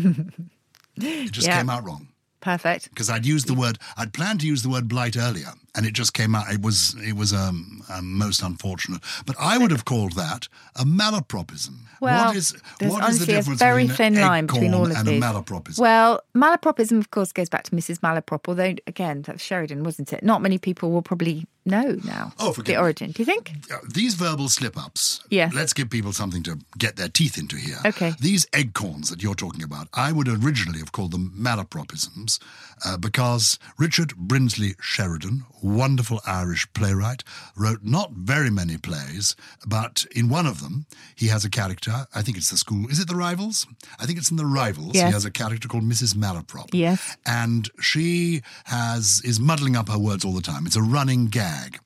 it 0.97 1.33
just 1.33 1.47
Yeah. 1.47 1.59
came 1.59 1.69
out 1.71 1.85
wrong 1.85 2.09
Perfect. 2.41 2.89
because 2.91 3.11
I'd 3.11 3.27
used 3.27 3.47
the 3.47 3.55
word, 3.55 3.79
I'd 3.97 4.13
planned 4.15 4.41
to 4.41 4.47
use 4.47 4.63
the 4.63 4.69
word 4.71 4.89
blight 4.89 5.17
earlier, 5.17 5.53
and 5.75 5.87
it 5.87 5.93
just 5.95 6.13
came 6.15 6.35
out. 6.35 6.53
It 6.53 6.63
was 6.63 6.95
it 7.03 7.15
was 7.17 7.33
um, 7.33 7.83
um, 7.91 8.13
most 8.19 8.43
unfortunate. 8.43 9.01
But 9.27 9.37
I 9.39 9.59
would 9.59 9.71
have 9.71 9.85
called 9.85 10.13
that 10.13 10.49
a 10.77 10.85
malapropism. 10.85 11.77
Well, 12.01 12.27
what 12.27 12.37
is 12.37 12.55
there's 12.81 12.93
what 12.93 13.09
is 13.09 13.19
the 13.25 13.33
a 13.33 13.37
difference 13.37 13.61
very 13.61 13.87
between 13.87 13.97
thin 13.97 14.21
line 14.21 14.47
between 14.47 14.75
all 14.75 14.91
of 14.91 14.97
and 14.97 15.07
these. 15.07 15.23
a 15.23 15.25
malapropism? 15.25 15.79
Well, 15.79 16.21
malapropism, 16.37 16.99
of 16.99 17.11
course, 17.13 17.33
goes 17.33 17.49
back 17.49 17.63
to 17.65 17.71
Mrs. 17.71 18.01
Malaprop, 18.01 18.49
although, 18.49 18.75
again, 18.89 19.23
that's 19.23 19.43
Sheridan, 19.43 19.85
wasn't 19.85 20.13
it? 20.13 20.25
Not 20.25 20.43
many 20.43 20.59
people 20.59 20.91
will 20.91 21.03
probably 21.03 21.47
know 21.65 21.97
now 22.05 22.33
Oh, 22.41 22.53
forgive 22.53 22.75
the 22.75 22.81
origin. 22.81 23.13
Do 23.13 23.23
you 23.23 23.25
think? 23.25 23.53
These 23.95 24.15
verbal 24.15 24.49
slip 24.49 24.77
ups, 24.77 25.21
Yes. 25.31 25.55
let's 25.55 25.73
give 25.73 25.91
people 25.91 26.13
something 26.13 26.43
to 26.43 26.59
get 26.77 26.97
their 26.97 27.09
teeth 27.09 27.39
into 27.39 27.55
here. 27.57 27.79
Okay. 27.87 28.15
These 28.19 28.47
eggcorns 28.47 29.11
that 29.11 29.23
you're 29.23 29.37
talking 29.37 29.63
about, 29.63 29.87
I 29.95 30.11
would 30.11 30.27
originally 30.27 30.81
have 30.81 30.91
called 30.91 31.13
them 31.13 31.33
malapropisms 31.39 32.41
uh, 32.85 32.97
because 32.97 33.61
Richard 33.79 34.09
Brinsley 34.17 34.75
Sheridan, 34.81 35.45
wonderful 35.63 36.21
Irish 36.27 36.67
playwright, 36.75 37.25
wrote 37.57 37.81
not 37.83 38.13
very 38.13 38.51
many 38.51 38.77
plays, 38.77 39.37
but 39.67 40.05
in 40.15 40.29
one 40.29 40.47
of 40.47 40.61
them, 40.61 40.87
he 41.15 41.29
has 41.29 41.45
a 41.45 41.51
character. 41.51 42.07
I 42.15 42.23
think 42.23 42.37
it's 42.37 42.51
the 42.51 42.57
school. 42.57 42.89
Is 42.89 42.99
it 42.99 43.09
The 43.09 43.17
Rivals? 43.17 43.67
I 43.99 44.07
think 44.07 44.19
it's 44.19 44.31
in 44.31 44.37
The 44.37 44.47
Rivals. 44.47 44.95
Yes. 44.95 45.07
He 45.07 45.13
has 45.13 45.25
a 45.25 45.31
character 45.31 45.69
called 45.69 45.85
Mrs. 45.85 46.15
Malaprop. 46.15 46.71
Yes. 46.73 47.17
And 47.27 47.71
she 47.81 48.43
has 48.65 49.23
is 49.25 49.41
muddling 49.41 49.77
up 49.77 49.89
her 49.89 49.99
words 49.99 50.25
all 50.25 50.33
the 50.33 50.43
time. 50.43 50.67
It's 50.67 50.77
a 50.77 50.83
running 50.83 51.27
gag. 51.27 51.79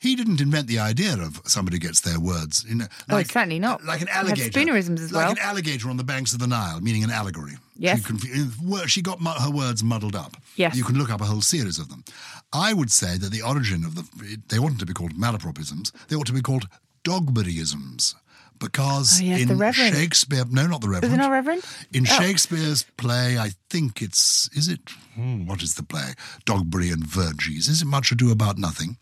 He 0.00 0.14
didn't 0.14 0.40
invent 0.40 0.68
the 0.68 0.78
idea 0.78 1.14
of 1.14 1.40
somebody 1.44 1.78
gets 1.78 2.00
their 2.02 2.20
words. 2.20 2.64
You 2.68 2.76
know, 2.76 2.86
Oh, 3.10 3.16
it's 3.16 3.32
certainly 3.32 3.58
not. 3.58 3.84
Like 3.84 4.00
an 4.00 4.08
alligator. 4.08 4.50
spoonerisms 4.50 5.00
as 5.00 5.12
like 5.12 5.22
well. 5.24 5.32
an 5.32 5.38
alligator 5.40 5.90
on 5.90 5.96
the 5.96 6.04
banks 6.04 6.32
of 6.32 6.38
the 6.38 6.46
Nile, 6.46 6.80
meaning 6.80 7.02
an 7.02 7.10
allegory. 7.10 7.54
Yes. 7.76 8.04
She, 8.06 8.86
she 8.86 9.02
got 9.02 9.18
her 9.40 9.50
words 9.50 9.82
muddled 9.82 10.14
up. 10.14 10.36
Yes. 10.56 10.76
You 10.76 10.84
can 10.84 10.96
look 10.96 11.10
up 11.10 11.20
a 11.20 11.24
whole 11.24 11.40
series 11.42 11.78
of 11.80 11.88
them. 11.88 12.04
I 12.52 12.72
would 12.74 12.90
say 12.92 13.18
that 13.18 13.30
the 13.32 13.42
origin 13.42 13.84
of 13.84 13.94
the, 13.96 14.38
they 14.48 14.58
oughtn't 14.58 14.78
to 14.80 14.86
be 14.86 14.92
called 14.94 15.14
malapropisms, 15.14 15.90
they 16.08 16.16
ought 16.16 16.26
to 16.26 16.32
be 16.32 16.42
called 16.42 16.68
dogberryisms. 17.04 18.14
Because 18.60 19.20
Oh, 19.20 19.24
yes, 19.24 19.48
in. 19.48 19.72
Shakespeare, 19.72 20.44
no, 20.50 20.66
not 20.66 20.80
the 20.80 20.88
Reverend. 20.88 21.12
Is 21.12 21.18
it 21.18 21.22
not 21.22 21.30
Reverend? 21.30 21.62
In 21.92 22.04
Oh. 22.08 22.20
Shakespeare's 22.20 22.84
play, 22.96 23.38
I 23.38 23.50
think 23.70 24.02
it's 24.02 24.48
is 24.52 24.66
it 24.68 24.80
hmm, 25.14 25.46
what 25.46 25.62
is 25.62 25.74
the 25.76 25.84
play? 25.84 26.14
Dogberry 26.44 26.92
and 26.92 27.04
Verges. 27.06 27.68
Is 27.68 27.82
it 27.82 27.86
much 27.86 28.10
ado 28.10 28.32
about 28.32 28.58
nothing? 28.58 28.96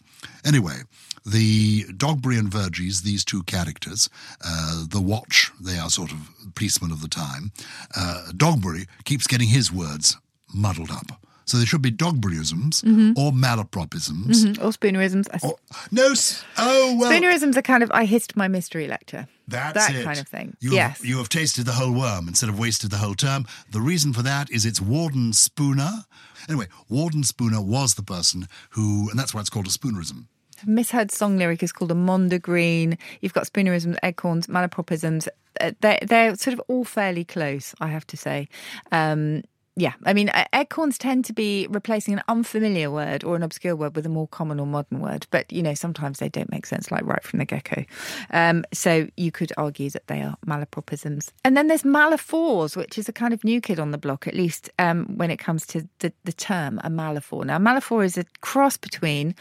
Anyway, 0.45 0.81
the 1.25 1.85
Dogberry 1.85 2.39
and 2.39 2.49
Verges, 2.49 3.03
these 3.03 3.25
two 3.25 3.43
characters, 3.45 4.09
uh, 4.45 4.85
the 4.89 5.01
Watch, 5.01 5.51
they 5.61 5.79
are 5.79 5.91
sort 5.91 6.13
of 6.13 6.19
policemen 6.55 6.93
of 6.93 7.01
the 7.03 7.09
time. 7.09 7.53
Uh, 7.97 8.29
Dogberry 8.33 8.87
keeps 9.05 9.27
getting 9.27 9.49
his 9.49 9.73
words 9.73 10.17
muddled 10.55 10.91
up. 10.91 11.21
So 11.45 11.59
there 11.59 11.67
should 11.67 11.83
be 11.83 11.93
Dogberryisms 11.93 12.83
Mm-hmm. 12.83 13.13
or 13.17 13.31
malapropisms. 13.31 14.45
Mm, 14.45 14.59
Or 14.59 14.71
spoonerisms. 14.73 15.29
I- 15.33 15.47
Or, 15.47 15.57
no, 15.93 16.13
oh 16.59 16.97
well. 16.99 17.11
Spoonerisms 17.13 17.57
are 17.57 17.63
kind 17.63 17.83
of, 17.85 17.91
I 17.93 18.05
hissed 18.05 18.37
my 18.37 18.49
mystery 18.49 18.89
lecture. 18.89 19.29
That's 19.47 19.75
that 19.87 19.95
it. 19.95 20.03
kind 20.05 20.19
of 20.19 20.27
thing. 20.27 20.57
You 20.61 20.73
yes. 20.73 20.99
have, 20.99 21.07
you 21.07 21.19
have 21.19 21.29
tasted 21.29 21.65
the 21.67 21.73
whole 21.73 21.93
worm 21.93 22.27
instead 22.27 22.49
of 22.49 22.59
wasted 22.59 22.91
the 22.91 22.97
whole 22.97 23.15
term. 23.15 23.47
The 23.71 23.81
reason 23.81 24.13
for 24.13 24.23
that 24.23 24.51
is 24.51 24.67
it's 24.67 24.81
Warden 24.81 25.33
Spooner. 25.33 26.05
Anyway, 26.49 26.67
Warden 26.88 27.25
Spooner 27.25 27.61
was 27.61 27.95
the 27.95 28.03
person 28.03 28.47
who, 28.71 29.11
and 29.11 29.19
that's 29.19 29.35
why 29.35 29.41
it's 29.41 29.50
called 29.50 29.67
a 29.67 29.71
spoonerism. 29.71 30.26
misheard 30.67 31.11
song 31.11 31.37
lyric 31.37 31.62
is 31.62 31.73
called 31.73 31.91
a 31.91 31.95
mondegreen. 31.95 32.99
You've 33.21 33.35
got 33.35 33.47
spoonerisms, 33.47 33.99
eggcorns, 34.03 34.47
malapropisms. 34.47 35.29
Uh, 35.61 35.73
They're, 35.81 35.99
they're 36.03 36.37
sort 36.37 36.55
of 36.55 36.61
all 36.69 36.85
fairly 36.85 37.25
close, 37.25 37.75
I 37.81 37.88
have 37.88 38.07
to 38.09 38.17
say. 38.17 38.49
Um, 38.93 39.43
yeah, 39.78 39.92
I 40.04 40.14
mean, 40.14 40.28
eggcorns 40.54 40.97
tend 40.97 41.26
to 41.26 41.35
be 41.35 41.66
replacing 41.68 42.14
an 42.14 42.23
unfamiliar 42.28 42.90
word 42.90 43.23
or 43.25 43.37
an 43.37 43.42
obscure 43.42 43.76
word 43.76 43.95
with 43.95 44.06
a 44.06 44.09
more 44.09 44.26
common 44.26 44.59
or 44.59 44.66
modern 44.66 45.00
word, 45.00 45.26
but 45.30 45.52
you 45.52 45.62
know, 45.62 45.75
sometimes 45.75 46.18
they 46.18 46.30
don't 46.30 46.50
make 46.50 46.64
sense, 46.64 46.90
like 46.90 47.04
right 47.04 47.23
from 47.23 47.40
the 47.40 47.45
get 47.45 47.64
go. 47.64 47.85
Um, 48.30 48.64
so 48.73 49.06
you 49.18 49.30
could 49.30 49.52
argue 49.59 49.90
that 49.90 50.06
they 50.06 50.23
are 50.23 50.35
malapropisms. 50.47 51.30
And 51.45 51.59
then 51.59 51.66
there's 51.66 51.83
malaphors, 51.83 52.75
which 52.75 52.97
is 52.97 53.06
a 53.11 53.12
kind 53.12 53.35
of 53.35 53.45
new 53.45 53.61
kid 53.61 53.78
on 53.78 53.90
the 53.90 53.99
block, 53.99 54.26
at 54.26 54.35
least 54.35 54.71
um, 54.78 55.04
when 55.18 55.30
it 55.30 55.37
comes 55.37 55.66
to 55.66 55.87
the, 55.99 56.11
the 56.25 56.33
term 56.33 56.80
a 56.83 56.88
malaphor. 56.88 57.45
Now, 57.45 57.59
malaphor 57.59 58.02
is 58.02 58.16
a 58.16 58.25
cross 58.40 58.78
between 58.78 59.35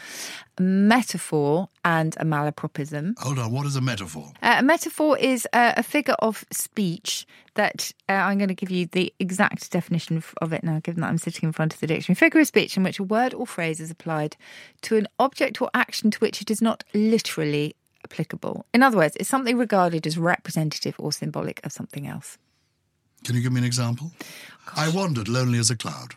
metaphor 0.60 1.68
and 1.86 2.16
a 2.16 2.24
malapropism. 2.24 3.16
Hold 3.20 3.38
on, 3.38 3.52
what 3.52 3.64
is 3.64 3.76
a 3.76 3.80
metaphor? 3.80 4.32
Uh, 4.42 4.56
a 4.58 4.62
metaphor 4.62 5.16
is 5.16 5.46
uh, 5.52 5.74
a 5.76 5.84
figure 5.84 6.16
of 6.18 6.44
speech 6.50 7.26
that 7.54 7.92
uh, 8.08 8.12
I'm 8.12 8.38
going 8.38 8.48
to 8.48 8.54
give 8.54 8.72
you 8.72 8.86
the 8.86 9.14
exact 9.20 9.70
definition 9.70 10.16
of, 10.16 10.34
of 10.42 10.52
it 10.52 10.64
now, 10.64 10.80
given 10.80 11.00
that 11.02 11.06
I'm 11.06 11.16
sitting 11.16 11.46
in 11.46 11.52
front 11.52 11.72
of 11.72 11.80
the 11.80 11.86
dictionary. 11.86 12.16
Figure 12.16 12.40
of 12.40 12.48
speech 12.48 12.76
in 12.76 12.82
which 12.82 12.98
a 12.98 13.04
word 13.04 13.34
or 13.34 13.46
phrase 13.46 13.78
is 13.78 13.92
applied 13.92 14.36
to 14.82 14.96
an 14.96 15.06
object 15.20 15.62
or 15.62 15.70
action 15.74 16.10
to 16.10 16.18
which 16.18 16.42
it 16.42 16.50
is 16.50 16.60
not 16.60 16.82
literally 16.92 17.76
applicable. 18.04 18.66
In 18.74 18.82
other 18.82 18.96
words, 18.96 19.16
it's 19.20 19.28
something 19.28 19.56
regarded 19.56 20.08
as 20.08 20.18
representative 20.18 20.96
or 20.98 21.12
symbolic 21.12 21.64
of 21.64 21.70
something 21.70 22.08
else. 22.08 22.36
Can 23.22 23.36
you 23.36 23.42
give 23.42 23.52
me 23.52 23.60
an 23.60 23.64
example? 23.64 24.10
I 24.74 24.88
wandered 24.88 25.28
lonely 25.28 25.60
as 25.60 25.70
a 25.70 25.76
cloud. 25.76 26.14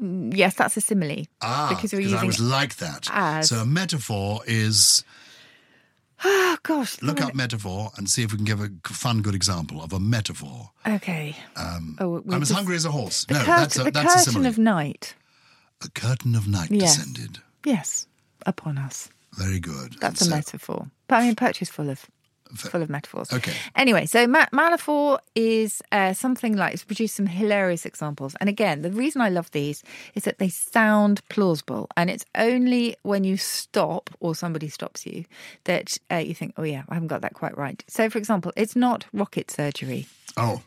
Yes, 0.00 0.54
that's 0.54 0.76
a 0.76 0.80
simile. 0.80 1.26
Ah, 1.42 1.68
because 1.70 1.92
you're 1.92 2.18
I 2.18 2.24
was 2.24 2.40
like 2.40 2.76
that. 2.76 3.08
as- 3.12 3.48
So 3.50 3.56
a 3.58 3.66
metaphor 3.66 4.40
is 4.46 5.04
oh 6.24 6.56
gosh. 6.62 7.00
look 7.02 7.20
up 7.20 7.34
metaphor 7.34 7.90
and 7.96 8.08
see 8.08 8.22
if 8.22 8.32
we 8.32 8.36
can 8.38 8.44
give 8.44 8.60
a 8.60 8.70
fun, 8.86 9.22
good 9.22 9.34
example 9.34 9.82
of 9.82 9.92
a 9.92 10.00
metaphor. 10.00 10.70
Okay. 10.86 11.36
Um, 11.56 11.96
Oh, 12.00 12.22
I'm 12.30 12.42
as 12.42 12.50
hungry 12.50 12.76
as 12.76 12.84
a 12.84 12.90
horse. 12.90 13.24
The, 13.26 13.34
no, 13.34 13.44
that's 13.44 13.78
a, 13.78 13.84
the 13.84 13.90
that's 13.90 14.06
a 14.14 14.18
curtain 14.18 14.32
simile. 14.32 14.46
of 14.48 14.58
night. 14.58 15.14
a 15.84 15.88
curtain 15.90 16.34
of 16.34 16.46
night 16.48 16.70
Yes. 16.70 16.96
descended. 16.96 17.38
Yes, 17.64 18.06
upon 18.46 18.78
us. 18.78 19.08
Very 19.34 19.60
good. 19.60 19.96
That's 20.00 20.20
And 20.22 20.28
a 20.28 20.30
so- 20.30 20.36
metaphor. 20.36 20.90
But 21.08 21.16
I 21.16 21.26
mean, 21.26 21.36
poetry's 21.36 21.70
full 21.70 21.90
of 21.90 22.06
full 22.54 22.82
of 22.82 22.90
metaphors. 22.90 23.32
Okay. 23.32 23.52
Anyway, 23.76 24.06
so 24.06 24.26
ma- 24.26 24.46
is 25.34 25.82
uh, 25.92 26.12
something 26.12 26.56
like 26.56 26.74
it's 26.74 26.84
produced 26.84 27.16
some 27.16 27.26
hilarious 27.26 27.86
examples. 27.86 28.34
And 28.40 28.48
again, 28.48 28.82
the 28.82 28.90
reason 28.90 29.20
I 29.22 29.28
love 29.28 29.50
these 29.52 29.82
is 30.14 30.24
that 30.24 30.38
they 30.38 30.48
sound 30.48 31.26
plausible, 31.28 31.88
and 31.96 32.10
it's 32.10 32.24
only 32.34 32.96
when 33.02 33.24
you 33.24 33.36
stop 33.36 34.10
or 34.20 34.34
somebody 34.34 34.68
stops 34.68 35.06
you 35.06 35.24
that 35.64 35.96
uh, 36.10 36.16
you 36.16 36.34
think, 36.34 36.54
"Oh 36.56 36.62
yeah, 36.64 36.82
I 36.88 36.94
haven't 36.94 37.08
got 37.08 37.22
that 37.22 37.34
quite 37.34 37.56
right." 37.56 37.82
So, 37.88 38.10
for 38.10 38.18
example, 38.18 38.52
it's 38.56 38.76
not 38.76 39.06
rocket 39.12 39.50
surgery. 39.50 40.06
Oh, 40.36 40.62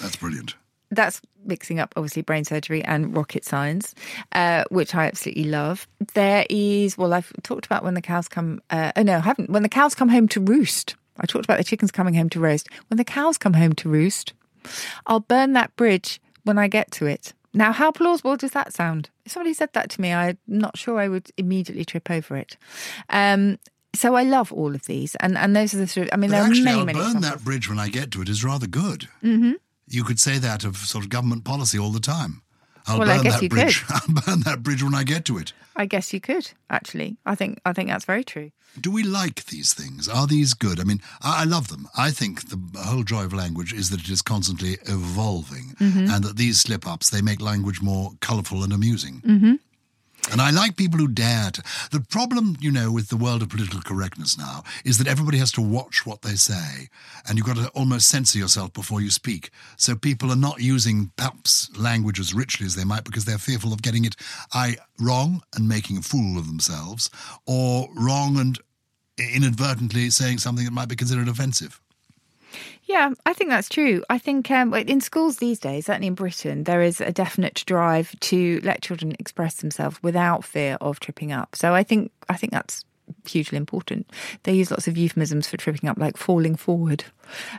that's 0.00 0.16
brilliant. 0.16 0.54
that's 0.90 1.20
mixing 1.44 1.78
up 1.78 1.92
obviously 1.96 2.22
brain 2.22 2.44
surgery 2.44 2.82
and 2.84 3.14
rocket 3.16 3.44
science, 3.44 3.94
uh, 4.32 4.64
which 4.70 4.94
I 4.94 5.06
absolutely 5.06 5.44
love. 5.44 5.86
There 6.14 6.46
is 6.48 6.96
well, 6.96 7.12
I've 7.12 7.32
talked 7.42 7.66
about 7.66 7.84
when 7.84 7.94
the 7.94 8.02
cows 8.02 8.28
come. 8.28 8.60
Uh, 8.70 8.92
oh 8.96 9.02
no, 9.02 9.16
I 9.16 9.20
haven't. 9.20 9.50
When 9.50 9.62
the 9.62 9.68
cows 9.68 9.94
come 9.94 10.08
home 10.08 10.28
to 10.28 10.40
roost. 10.40 10.96
I 11.20 11.26
talked 11.26 11.44
about 11.44 11.58
the 11.58 11.64
chickens 11.64 11.90
coming 11.90 12.14
home 12.14 12.28
to 12.30 12.40
roast. 12.40 12.68
When 12.88 12.96
the 12.98 13.04
cows 13.04 13.38
come 13.38 13.54
home 13.54 13.72
to 13.74 13.88
roost, 13.88 14.32
I'll 15.06 15.20
burn 15.20 15.52
that 15.54 15.74
bridge 15.76 16.20
when 16.44 16.58
I 16.58 16.68
get 16.68 16.90
to 16.92 17.06
it. 17.06 17.32
Now, 17.54 17.72
how 17.72 17.90
plausible 17.90 18.36
does 18.36 18.52
that 18.52 18.72
sound? 18.74 19.10
If 19.24 19.32
somebody 19.32 19.54
said 19.54 19.70
that 19.72 19.90
to 19.90 20.00
me, 20.00 20.12
I'm 20.12 20.38
not 20.46 20.76
sure 20.78 20.98
I 20.98 21.08
would 21.08 21.30
immediately 21.36 21.84
trip 21.84 22.10
over 22.10 22.36
it. 22.36 22.56
Um, 23.10 23.58
so 23.94 24.14
I 24.14 24.22
love 24.22 24.52
all 24.52 24.74
of 24.74 24.84
these, 24.84 25.14
and 25.16 25.36
and 25.38 25.56
those 25.56 25.72
are 25.74 25.78
the 25.78 25.86
sort. 25.86 26.08
Of, 26.08 26.14
I 26.14 26.16
mean, 26.18 26.30
But 26.30 26.36
there 26.36 26.46
actually, 26.46 26.60
are 26.60 26.64
many, 26.64 26.78
I'll 26.78 26.84
many. 26.86 26.98
burn 26.98 27.06
examples. 27.16 27.32
that 27.32 27.44
bridge 27.44 27.68
when 27.68 27.78
I 27.78 27.88
get 27.88 28.10
to 28.12 28.22
it 28.22 28.28
is 28.28 28.44
rather 28.44 28.66
good. 28.66 29.08
Mm-hmm. 29.24 29.52
You 29.88 30.04
could 30.04 30.20
say 30.20 30.38
that 30.38 30.62
of 30.64 30.76
sort 30.76 31.04
of 31.04 31.10
government 31.10 31.44
policy 31.44 31.78
all 31.78 31.90
the 31.90 32.00
time. 32.00 32.42
I'll 32.88 32.98
Well, 32.98 33.10
I 33.10 33.22
guess 33.22 33.34
that 33.34 33.42
you 33.42 33.48
bridge. 33.48 33.84
I'll 33.88 34.14
burn 34.26 34.40
that 34.40 34.62
bridge 34.62 34.82
when 34.82 34.94
I 34.94 35.04
get 35.04 35.24
to 35.26 35.38
it. 35.38 35.52
I 35.76 35.86
guess 35.86 36.12
you 36.12 36.20
could 36.20 36.50
actually. 36.70 37.16
I 37.26 37.34
think 37.34 37.60
I 37.64 37.72
think 37.72 37.88
that's 37.88 38.04
very 38.04 38.24
true. 38.24 38.50
Do 38.80 38.90
we 38.90 39.02
like 39.02 39.46
these 39.46 39.72
things? 39.74 40.08
Are 40.08 40.26
these 40.26 40.54
good? 40.54 40.78
I 40.80 40.84
mean, 40.84 41.00
I, 41.22 41.42
I 41.42 41.44
love 41.44 41.68
them. 41.68 41.88
I 41.96 42.10
think 42.10 42.48
the 42.50 42.58
whole 42.80 43.02
joy 43.02 43.24
of 43.24 43.32
language 43.32 43.72
is 43.72 43.90
that 43.90 44.00
it 44.00 44.08
is 44.10 44.22
constantly 44.22 44.78
evolving, 44.86 45.74
Mm-hmm. 45.80 46.10
and 46.10 46.24
that 46.24 46.36
these 46.36 46.60
slip-ups 46.60 47.10
they 47.10 47.22
make 47.22 47.40
language 47.40 47.80
more 47.80 48.12
colourful 48.20 48.62
and 48.64 48.72
amusing. 48.72 49.22
Mm-hmm. 49.24 49.54
And 50.30 50.40
I 50.40 50.50
like 50.50 50.76
people 50.76 50.98
who 50.98 51.08
dare 51.08 51.50
to. 51.50 51.62
The 51.90 52.00
problem, 52.00 52.56
you 52.60 52.70
know, 52.70 52.92
with 52.92 53.08
the 53.08 53.16
world 53.16 53.42
of 53.42 53.48
political 53.48 53.80
correctness 53.80 54.36
now 54.36 54.62
is 54.84 54.98
that 54.98 55.06
everybody 55.06 55.38
has 55.38 55.52
to 55.52 55.62
watch 55.62 56.04
what 56.04 56.22
they 56.22 56.34
say, 56.34 56.88
and 57.26 57.38
you've 57.38 57.46
got 57.46 57.56
to 57.56 57.68
almost 57.70 58.08
censor 58.08 58.38
yourself 58.38 58.72
before 58.72 59.00
you 59.00 59.10
speak. 59.10 59.50
So 59.76 59.94
people 59.94 60.30
are 60.30 60.36
not 60.36 60.60
using 60.60 61.10
perhaps 61.16 61.74
language 61.76 62.20
as 62.20 62.34
richly 62.34 62.66
as 62.66 62.74
they 62.74 62.84
might 62.84 63.04
because 63.04 63.24
they're 63.24 63.38
fearful 63.38 63.72
of 63.72 63.82
getting 63.82 64.04
it 64.04 64.16
I 64.52 64.76
wrong 65.00 65.42
and 65.54 65.68
making 65.68 65.98
a 65.98 66.02
fool 66.02 66.38
of 66.38 66.46
themselves, 66.46 67.10
or 67.46 67.88
wrong 67.94 68.38
and 68.38 68.58
inadvertently 69.18 70.10
saying 70.10 70.38
something 70.38 70.64
that 70.64 70.72
might 70.72 70.88
be 70.88 70.96
considered 70.96 71.28
offensive. 71.28 71.80
Yeah, 72.84 73.12
I 73.26 73.32
think 73.32 73.50
that's 73.50 73.68
true. 73.68 74.02
I 74.08 74.18
think 74.18 74.50
um, 74.50 74.74
in 74.74 75.00
schools 75.00 75.36
these 75.36 75.58
days, 75.58 75.86
certainly 75.86 76.08
in 76.08 76.14
Britain, 76.14 76.64
there 76.64 76.82
is 76.82 77.00
a 77.00 77.12
definite 77.12 77.62
drive 77.66 78.18
to 78.20 78.60
let 78.62 78.82
children 78.82 79.14
express 79.18 79.56
themselves 79.56 80.02
without 80.02 80.44
fear 80.44 80.78
of 80.80 81.00
tripping 81.00 81.32
up. 81.32 81.54
So 81.54 81.74
I 81.74 81.82
think 81.82 82.12
I 82.28 82.36
think 82.36 82.52
that's 82.52 82.84
hugely 83.26 83.56
important. 83.56 84.10
They 84.42 84.54
use 84.54 84.70
lots 84.70 84.88
of 84.88 84.96
euphemisms 84.96 85.48
for 85.48 85.56
tripping 85.56 85.88
up, 85.88 85.98
like 85.98 86.16
falling 86.16 86.56
forward 86.56 87.04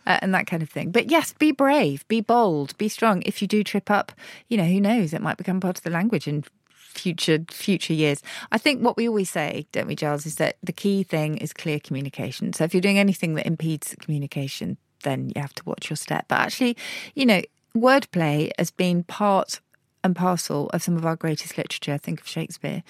uh, 0.05 0.19
and 0.21 0.33
that 0.33 0.47
kind 0.47 0.63
of 0.63 0.69
thing. 0.69 0.91
But 0.91 1.09
yes, 1.09 1.33
be 1.37 1.51
brave, 1.51 2.07
be 2.07 2.21
bold, 2.21 2.77
be 2.77 2.89
strong. 2.89 3.21
If 3.25 3.41
you 3.41 3.47
do 3.47 3.63
trip 3.63 3.89
up, 3.91 4.11
you 4.47 4.57
know 4.57 4.65
who 4.65 4.81
knows? 4.81 5.13
It 5.13 5.21
might 5.21 5.37
become 5.37 5.59
part 5.59 5.77
of 5.77 5.83
the 5.83 5.89
language 5.89 6.27
in 6.27 6.43
future 6.75 7.39
future 7.49 7.93
years. 7.93 8.21
I 8.51 8.57
think 8.57 8.81
what 8.83 8.97
we 8.97 9.07
always 9.07 9.29
say, 9.29 9.67
don't 9.71 9.87
we, 9.87 9.95
Giles, 9.95 10.25
is 10.25 10.35
that 10.35 10.57
the 10.63 10.73
key 10.73 11.03
thing 11.03 11.37
is 11.37 11.53
clear 11.53 11.79
communication. 11.79 12.53
So 12.53 12.63
if 12.63 12.73
you're 12.73 12.81
doing 12.81 12.99
anything 12.99 13.35
that 13.35 13.45
impedes 13.45 13.95
communication, 13.99 14.77
then 15.03 15.31
you 15.35 15.41
have 15.41 15.53
to 15.55 15.63
watch 15.65 15.89
your 15.89 15.97
step. 15.97 16.25
But 16.27 16.39
actually, 16.39 16.77
you 17.15 17.25
know, 17.25 17.41
wordplay 17.75 18.51
has 18.57 18.71
been 18.71 19.03
part 19.03 19.59
and 20.03 20.15
parcel 20.15 20.69
of 20.69 20.81
some 20.81 20.95
of 20.95 21.05
our 21.05 21.15
greatest 21.15 21.57
literature. 21.57 21.97
Think 21.97 22.21
of 22.21 22.27
Shakespeare 22.27 22.83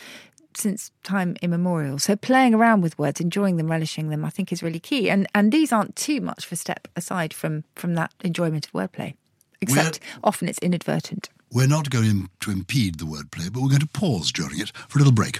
since 0.55 0.91
time 1.03 1.35
immemorial. 1.41 1.99
So 1.99 2.15
playing 2.15 2.53
around 2.53 2.81
with 2.81 2.97
words, 2.97 3.19
enjoying 3.19 3.57
them, 3.57 3.69
relishing 3.69 4.09
them, 4.09 4.25
I 4.25 4.29
think 4.29 4.51
is 4.51 4.63
really 4.63 4.79
key. 4.79 5.09
And 5.09 5.27
and 5.33 5.51
these 5.51 5.71
aren't 5.71 5.95
too 5.95 6.21
much 6.21 6.45
of 6.45 6.51
a 6.51 6.55
step 6.55 6.87
aside 6.95 7.33
from 7.33 7.63
from 7.75 7.95
that 7.95 8.13
enjoyment 8.21 8.67
of 8.67 8.73
wordplay. 8.73 9.15
Except 9.61 9.99
we're, 10.01 10.19
often 10.23 10.47
it's 10.47 10.59
inadvertent. 10.59 11.29
We're 11.51 11.67
not 11.67 11.89
going 11.89 12.29
to 12.41 12.51
impede 12.51 12.99
the 12.99 13.05
wordplay, 13.05 13.51
but 13.51 13.61
we're 13.61 13.69
going 13.69 13.81
to 13.81 13.87
pause 13.87 14.31
during 14.31 14.59
it 14.59 14.71
for 14.87 14.99
a 14.99 15.01
little 15.01 15.13
break. 15.13 15.39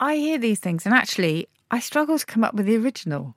I 0.00 0.16
hear 0.16 0.38
these 0.38 0.60
things, 0.60 0.86
and 0.86 0.94
actually, 0.94 1.48
I 1.70 1.80
struggle 1.80 2.18
to 2.18 2.26
come 2.26 2.44
up 2.44 2.54
with 2.54 2.66
the 2.66 2.76
original, 2.76 3.34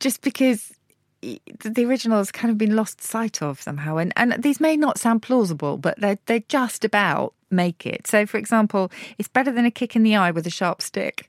just 0.00 0.22
because 0.22 0.72
the 1.20 1.84
original 1.84 2.18
has 2.18 2.32
kind 2.32 2.50
of 2.50 2.58
been 2.58 2.74
lost 2.74 3.00
sight 3.00 3.42
of 3.42 3.60
somehow. 3.60 3.96
And 3.96 4.12
and 4.16 4.42
these 4.42 4.60
may 4.60 4.76
not 4.76 4.98
sound 4.98 5.22
plausible, 5.22 5.78
but 5.78 6.00
they 6.00 6.18
they 6.26 6.40
just 6.48 6.84
about 6.84 7.34
make 7.50 7.86
it. 7.86 8.06
So, 8.06 8.26
for 8.26 8.38
example, 8.38 8.90
it's 9.18 9.28
better 9.28 9.52
than 9.52 9.64
a 9.64 9.70
kick 9.70 9.94
in 9.94 10.02
the 10.02 10.16
eye 10.16 10.30
with 10.30 10.46
a 10.46 10.50
sharp 10.50 10.82
stick. 10.82 11.28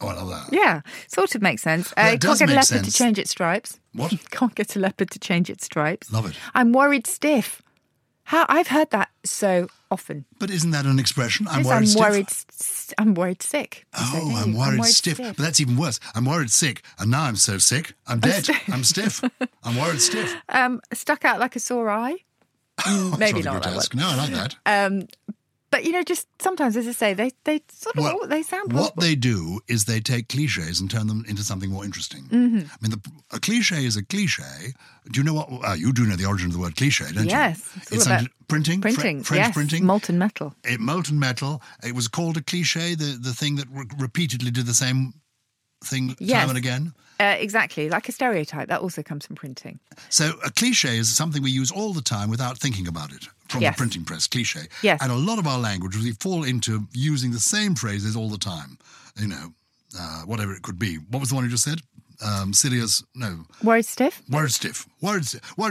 Oh, 0.00 0.08
I 0.08 0.14
love 0.14 0.28
that. 0.28 0.52
Yeah, 0.52 0.82
sort 1.08 1.34
of 1.34 1.42
makes 1.42 1.62
sense. 1.62 1.92
Uh, 1.96 2.16
can't 2.20 2.38
get 2.38 2.42
a 2.42 2.46
leopard 2.46 2.64
sense. 2.64 2.86
to 2.86 2.92
change 2.92 3.18
its 3.18 3.30
stripes. 3.30 3.80
What? 3.94 4.12
can't 4.30 4.54
get 4.54 4.76
a 4.76 4.78
leopard 4.78 5.10
to 5.12 5.18
change 5.18 5.48
its 5.48 5.64
stripes. 5.64 6.12
Love 6.12 6.26
it. 6.26 6.36
I'm 6.54 6.72
worried 6.72 7.06
stiff. 7.06 7.62
How 8.26 8.44
I've 8.48 8.68
heard 8.68 8.90
that 8.90 9.08
so 9.24 9.68
often. 9.90 10.24
But 10.38 10.50
isn't 10.50 10.72
that 10.72 10.84
an 10.84 10.98
expression? 10.98 11.46
I'm 11.48 11.58
Yes, 11.64 11.66
worried 11.66 11.76
I'm 11.76 11.86
stiff. 11.86 12.00
worried. 12.00 12.94
I'm 12.98 13.14
worried 13.14 13.42
sick. 13.42 13.86
Oh, 13.98 14.34
I'm 14.36 14.52
no, 14.52 14.58
worried, 14.58 14.84
stiff. 14.84 15.18
But 15.18 15.36
that's 15.36 15.60
even 15.60 15.76
worse. 15.76 16.00
I'm 16.14 16.24
worried 16.24 16.50
sick, 16.50 16.82
and 16.98 17.10
now 17.10 17.22
I'm 17.24 17.36
so 17.36 17.58
sick, 17.58 17.94
I'm 18.06 18.18
dead. 18.20 18.48
I'm 18.68 18.82
stiff. 18.84 19.22
I'm 19.62 19.76
worried 19.76 20.00
stiff. 20.00 20.34
Um, 20.48 20.80
stuck 20.92 21.24
out 21.24 21.38
like 21.38 21.54
a 21.56 21.60
sore 21.60 21.88
eye. 21.90 22.16
Mm, 22.80 23.18
Maybe 23.24 23.42
not 23.42 23.62
that. 23.62 23.94
No, 23.94 24.08
I 24.08 24.16
like 24.16 24.30
that. 24.32 24.56
Um, 24.66 25.06
but 25.76 25.84
you 25.84 25.92
know, 25.92 26.02
just 26.02 26.26
sometimes, 26.40 26.76
as 26.76 26.88
I 26.88 26.92
say, 26.92 27.12
they 27.14 27.30
they 27.44 27.60
sort 27.70 27.96
of 27.96 28.02
Well, 28.04 28.26
they 28.28 28.42
sound 28.42 28.72
What 28.72 28.96
they 28.96 29.14
do 29.14 29.60
is 29.68 29.84
they 29.84 30.00
take 30.00 30.28
cliches 30.28 30.80
and 30.80 30.90
turn 30.90 31.06
them 31.06 31.24
into 31.28 31.42
something 31.42 31.70
more 31.70 31.84
interesting. 31.84 32.22
Mm-hmm. 32.24 32.58
I 32.58 32.76
mean, 32.80 32.90
the, 32.90 33.00
a 33.32 33.38
cliche 33.40 33.84
is 33.84 33.96
a 33.96 34.04
cliche. 34.04 34.72
Do 35.12 35.20
you 35.20 35.24
know 35.24 35.34
what? 35.34 35.48
Uh, 35.68 35.74
you 35.74 35.92
do 35.92 36.06
know 36.06 36.16
the 36.16 36.24
origin 36.26 36.46
of 36.48 36.54
the 36.54 36.58
word 36.58 36.76
cliche, 36.76 37.04
don't 37.12 37.26
Yes, 37.28 37.58
you? 37.74 37.82
it's 37.82 37.92
all 37.92 37.96
It's 37.98 38.06
about 38.06 38.18
under- 38.20 38.30
printing. 38.48 38.80
Fre- 38.80 38.88
printing, 38.88 39.22
French 39.22 39.44
yes, 39.46 39.54
printing. 39.54 39.84
molten 39.84 40.18
metal. 40.18 40.54
it, 40.64 40.80
molten 40.80 41.18
metal. 41.18 41.60
It 41.84 41.94
was 41.94 42.08
called 42.08 42.36
a 42.36 42.42
cliche, 42.42 42.94
the, 42.94 43.18
the 43.20 43.34
thing 43.34 43.56
that 43.56 43.66
re- 43.70 43.84
repeatedly 43.98 44.50
did 44.50 44.66
the 44.66 44.74
same 44.74 45.12
thing 45.84 46.16
Yes. 46.18 46.40
time 46.40 46.48
and 46.50 46.58
again. 46.58 46.94
Uh, 47.18 47.34
exactly, 47.38 47.88
like 47.88 48.08
a 48.08 48.12
stereotype. 48.12 48.68
That 48.68 48.80
also 48.80 49.02
comes 49.02 49.24
from 49.26 49.36
printing. 49.36 49.80
So 50.10 50.32
a 50.44 50.50
cliche 50.50 50.98
is 50.98 51.14
something 51.14 51.42
we 51.42 51.50
use 51.50 51.70
all 51.70 51.94
the 51.94 52.02
time 52.02 52.28
without 52.28 52.58
thinking 52.58 52.86
about 52.86 53.10
it 53.12 53.26
from 53.48 53.62
Yes. 53.62 53.74
the 53.74 53.78
printing 53.78 54.04
press, 54.04 54.26
cliche. 54.26 54.66
Yes. 54.82 55.00
And 55.02 55.10
a 55.10 55.14
lot 55.16 55.38
of 55.38 55.46
our 55.46 55.58
language, 55.58 55.96
we 55.96 56.12
fall 56.12 56.44
into 56.44 56.86
using 56.92 57.30
the 57.32 57.40
same 57.40 57.74
phrases 57.74 58.16
all 58.16 58.28
the 58.28 58.36
time. 58.38 58.78
You 59.18 59.28
know, 59.28 59.54
uh, 59.98 60.22
whatever 60.22 60.52
it 60.52 60.62
could 60.62 60.78
be. 60.78 60.96
What 60.96 61.20
was 61.20 61.30
the 61.30 61.34
one 61.36 61.44
you 61.44 61.50
just 61.50 61.64
said? 61.64 61.80
Um, 62.22 62.52
serious, 62.52 63.02
no. 63.14 63.44
Worried 63.62 63.84
stiff. 63.86 64.22
Worried 64.28 64.52
stiff, 64.52 64.86
worried 65.00 65.26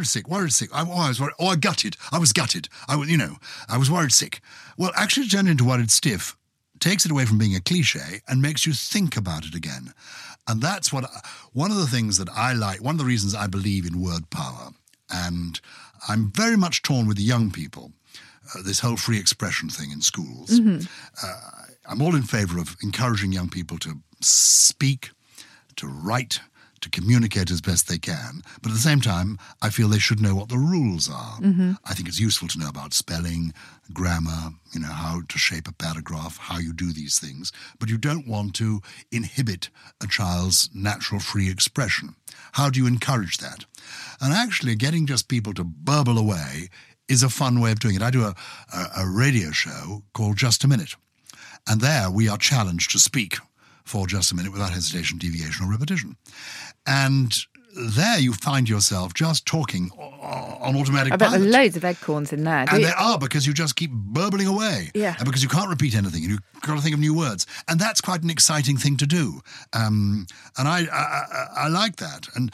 sick, 0.07 0.27
worried 0.27 0.53
sick. 0.53 0.69
I, 0.73 0.81
oh, 0.81 0.91
I 0.93 1.07
was 1.09 1.19
worried. 1.19 1.33
Oh, 1.39 1.47
I 1.47 1.55
gutted. 1.55 1.95
I 2.11 2.17
was 2.19 2.33
gutted. 2.33 2.69
I, 2.87 2.95
was, 2.95 3.09
you 3.09 3.17
know, 3.17 3.37
I 3.67 3.77
was 3.77 3.89
worried 3.89 4.11
sick. 4.11 4.41
Well, 4.77 4.91
actually, 4.95 5.25
it 5.27 5.31
turned 5.31 5.47
into 5.49 5.63
worried 5.65 5.89
stiff 5.91 6.35
takes 6.85 7.03
it 7.03 7.11
away 7.11 7.25
from 7.25 7.39
being 7.39 7.55
a 7.55 7.59
cliche 7.59 8.21
and 8.27 8.39
makes 8.39 8.67
you 8.67 8.73
think 8.73 9.17
about 9.17 9.43
it 9.43 9.55
again. 9.55 9.91
And 10.47 10.61
that's 10.61 10.93
what 10.93 11.09
one 11.51 11.71
of 11.71 11.77
the 11.77 11.87
things 11.87 12.19
that 12.19 12.29
I 12.29 12.53
like. 12.53 12.79
One 12.79 12.93
of 12.93 12.99
the 12.99 13.05
reasons 13.05 13.33
I 13.33 13.47
believe 13.47 13.87
in 13.87 13.99
word 13.99 14.29
power, 14.29 14.69
and 15.09 15.59
I'm 16.07 16.31
very 16.31 16.55
much 16.55 16.83
torn 16.83 17.07
with 17.07 17.17
the 17.17 17.23
young 17.23 17.49
people. 17.49 17.91
Uh, 18.53 18.61
this 18.61 18.79
whole 18.79 18.97
free 18.97 19.19
expression 19.19 19.69
thing 19.69 19.89
in 19.89 20.01
schools. 20.01 20.59
Uh, 21.23 21.51
I'm 21.89 22.01
all 22.03 22.15
in 22.15 22.21
favour 22.21 22.59
of 22.59 22.77
encouraging 22.83 23.31
young 23.31 23.49
people 23.49 23.79
to 23.79 23.95
speak, 24.21 25.09
to 25.77 25.87
write, 25.87 26.41
to 26.85 27.01
communicate 27.01 27.49
as 27.49 27.61
best 27.61 27.87
they 27.87 27.97
can. 27.97 28.43
But 28.61 28.69
at 28.69 28.75
the 28.75 28.81
same 28.81 29.01
time, 29.01 29.39
I 29.59 29.69
feel 29.69 29.87
they 29.87 29.97
should 29.97 30.21
know 30.21 30.35
what 30.35 30.49
the 30.49 30.57
rules 30.57 31.09
are. 31.09 31.39
Mm-hmm. 31.39 31.71
I 31.83 31.93
think 31.95 32.07
it's 32.07 32.19
useful 32.19 32.47
to 32.49 32.59
know 32.59 32.69
about 32.69 32.93
spelling, 32.93 33.53
grammar, 33.91 34.51
you 34.71 34.81
know, 34.81 34.91
how 34.91 35.21
to 35.27 35.37
shape 35.39 35.67
a 35.67 35.73
paragraph, 35.73 36.37
how 36.37 36.59
you 36.59 36.73
do 36.73 36.93
these 36.93 37.17
things. 37.17 37.51
But 37.79 37.89
you 37.89 37.97
don't 37.97 38.27
want 38.27 38.53
to 38.55 38.81
inhibit 39.11 39.69
a 40.01 40.05
child's 40.05 40.69
natural 40.75 41.19
free 41.19 41.49
expression. 41.49 42.15
How 42.51 42.69
do 42.69 42.79
you 42.79 42.85
encourage 42.85 43.39
that? 43.39 43.65
And 44.21 44.31
actually, 44.31 44.75
getting 44.75 45.07
just 45.07 45.27
people 45.27 45.55
to 45.55 45.63
burble 45.63 46.19
away 46.19 46.69
is 47.07 47.23
a 47.23 47.29
fun 47.29 47.61
way 47.61 47.71
of 47.71 47.79
doing 47.79 47.95
it. 47.95 48.03
I 48.03 48.11
do 48.11 48.25
a, 48.25 48.35
a, 48.71 49.01
a 49.01 49.09
radio 49.09 49.49
show 49.51 50.03
called 50.13 50.37
Just 50.37 50.63
a 50.63 50.67
Minute. 50.67 50.95
And 51.67 51.81
there 51.81 52.11
we 52.11 52.29
are 52.29 52.37
challenged 52.37 52.91
to 52.91 52.99
speak 52.99 53.37
for 53.85 54.07
just 54.07 54.31
a 54.31 54.35
minute 54.35 54.51
without 54.51 54.71
hesitation, 54.71 55.17
deviation, 55.17 55.65
or 55.65 55.71
repetition. 55.71 56.15
And 56.85 57.35
there 57.77 58.17
you 58.19 58.31
find 58.33 58.69
yourself 58.69 59.13
just 59.13 59.45
talking 59.45 59.91
on 59.99 60.75
automatic 60.77 61.11
I 61.11 61.17
bet 61.17 61.31
there 61.31 61.39
are 61.39 61.43
pilot. 61.43 61.51
loads 61.51 61.75
of 61.77 61.83
eggcorns 61.83 62.31
in 62.33 62.43
there. 62.45 62.65
And 62.69 62.79
you- 62.79 62.87
there 62.87 62.95
are 62.97 63.19
because 63.19 63.45
you 63.45 63.53
just 63.53 63.75
keep 63.75 63.91
burbling 63.91 64.47
away. 64.47 64.91
Yeah. 64.93 65.15
And 65.17 65.25
because 65.25 65.43
you 65.43 65.49
can't 65.49 65.69
repeat 65.69 65.93
anything 65.93 66.23
and 66.23 66.31
you've 66.31 66.61
got 66.61 66.75
to 66.75 66.81
think 66.81 66.93
of 66.93 66.99
new 67.01 67.13
words. 67.13 67.45
And 67.67 67.79
that's 67.79 67.99
quite 68.01 68.23
an 68.23 68.29
exciting 68.29 68.77
thing 68.77 68.95
to 68.97 69.05
do. 69.05 69.41
Um, 69.73 70.25
and 70.57 70.67
I, 70.67 70.85
I, 70.85 70.97
I, 70.99 71.47
I 71.65 71.67
like 71.67 71.97
that. 71.97 72.27
And 72.35 72.51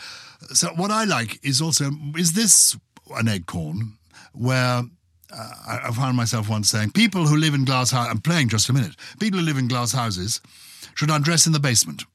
so 0.54 0.70
what 0.70 0.90
I 0.92 1.04
like 1.06 1.40
is 1.46 1.62
also, 1.62 1.92
is 2.18 2.34
this 2.34 2.76
an 3.16 3.28
eggcorn 3.28 3.94
where 4.34 4.82
uh, 5.32 5.50
I, 5.68 5.80
I 5.90 5.92
found 5.92 6.18
myself 6.18 6.50
once 6.50 6.70
saying, 6.70 6.92
people 6.92 7.28
who 7.28 7.38
live 7.38 7.54
in 7.54 7.64
glass 7.64 7.92
houses, 7.92 8.12
I'm 8.12 8.22
playing 8.22 8.50
just 8.50 8.70
a 8.70 8.74
minute, 8.74 8.96
people 9.20 9.40
who 9.40 9.46
live 9.46 9.58
in 9.60 9.68
glass 9.68 9.92
houses 9.94 10.42
should 10.96 11.10
I 11.12 11.16
undress 11.16 11.46
in 11.48 11.54
the 11.54 11.60
basement. 11.60 12.06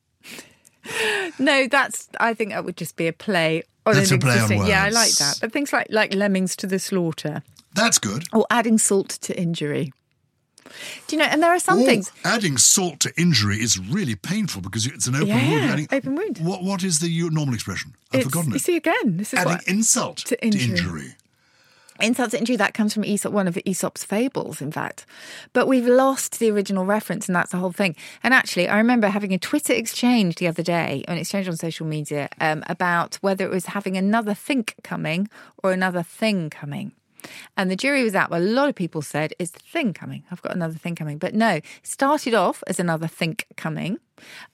No, 1.38 1.66
that's. 1.68 2.08
I 2.20 2.32
think 2.34 2.50
that 2.50 2.64
would 2.64 2.76
just 2.76 2.96
be 2.96 3.06
a 3.08 3.12
play. 3.12 3.62
On 3.84 3.94
That's 3.94 4.10
an 4.10 4.16
a 4.16 4.20
play 4.20 4.32
on 4.32 4.36
existing- 4.38 4.66
Yeah, 4.66 4.84
I 4.84 4.88
like 4.88 5.12
that. 5.16 5.38
But 5.40 5.52
things 5.52 5.72
like 5.72 5.86
like 5.90 6.14
lemmings 6.14 6.56
to 6.56 6.66
the 6.66 6.78
slaughter 6.78 7.42
That's 7.74 7.98
good. 7.98 8.24
or 8.32 8.46
adding 8.50 8.78
salt 8.78 9.08
to 9.22 9.38
injury. 9.40 9.92
Do 11.06 11.14
you 11.16 11.18
know? 11.22 11.28
And 11.28 11.40
there 11.42 11.50
are 11.50 11.60
some 11.60 11.80
Or 11.80 11.86
things. 11.86 12.10
adding 12.24 12.56
salt 12.58 12.98
to 13.00 13.12
injury 13.20 13.58
is 13.62 13.78
really 13.78 14.16
painful 14.16 14.62
because 14.62 14.86
it's 14.86 15.06
an 15.06 15.14
open 15.14 15.28
Yeah, 15.28 15.50
wound. 15.50 15.70
Adding- 15.70 15.88
open 15.92 16.16
wound. 16.16 16.38
What, 16.38 16.64
what 16.64 16.82
is 16.82 16.98
the 16.98 17.28
normal 17.30 17.54
expression? 17.54 17.94
I've 18.12 18.20
It's- 18.20 18.24
forgotten 18.24 18.50
You 18.50 18.56
it. 18.56 18.62
see 18.62 18.76
again. 18.76 19.16
This 19.18 19.32
is 19.32 19.38
Adding 19.38 19.52
what 19.52 19.68
insult 19.68 20.16
to 20.18 20.36
to 20.36 20.44
injury. 20.44 21.14
Injury. 22.00 22.08
insult 22.08 22.30
to 22.30 22.38
injury 22.38 22.56
that 22.56 22.74
comes 22.74 22.94
from 22.94 23.04
Aesop, 23.04 23.32
one 23.32 23.48
of 23.48 23.58
Aesop's 23.64 24.04
fables, 24.04 24.60
in 24.60 24.72
fact. 24.72 25.06
But 25.52 25.68
we've 25.68 25.86
lost 25.86 26.38
the 26.38 26.50
original 26.50 26.84
reference, 26.84 27.28
and 27.28 27.36
that's 27.36 27.52
the 27.52 27.58
whole 27.58 27.72
thing. 27.72 27.96
And 28.22 28.32
actually, 28.32 28.68
I 28.68 28.78
remember 28.78 29.08
having 29.08 29.32
a 29.32 29.38
Twitter 29.38 29.72
exchange 29.72 30.36
the 30.36 30.48
other 30.48 30.62
day, 30.62 31.04
an 31.08 31.18
exchange 31.18 31.48
on 31.48 31.56
social 31.56 31.86
media, 31.86 32.28
um, 32.40 32.64
about 32.68 33.16
whether 33.16 33.44
it 33.44 33.50
was 33.50 33.66
having 33.66 33.96
another 33.96 34.34
think 34.34 34.74
coming 34.82 35.28
or 35.62 35.72
another 35.72 36.02
thing 36.02 36.50
coming. 36.50 36.92
And 37.56 37.70
the 37.70 37.76
jury 37.76 38.04
was 38.04 38.14
out. 38.14 38.30
But 38.30 38.42
a 38.42 38.44
lot 38.44 38.68
of 38.68 38.74
people 38.74 39.02
said, 39.02 39.32
"Is 39.38 39.50
the 39.50 39.58
thing 39.60 39.92
coming? 39.92 40.24
I've 40.30 40.42
got 40.42 40.54
another 40.54 40.74
thing 40.74 40.94
coming." 40.94 41.18
But 41.18 41.34
no, 41.34 41.54
it 41.56 41.64
started 41.82 42.34
off 42.34 42.62
as 42.66 42.78
another 42.78 43.08
think 43.08 43.46
coming, 43.56 43.98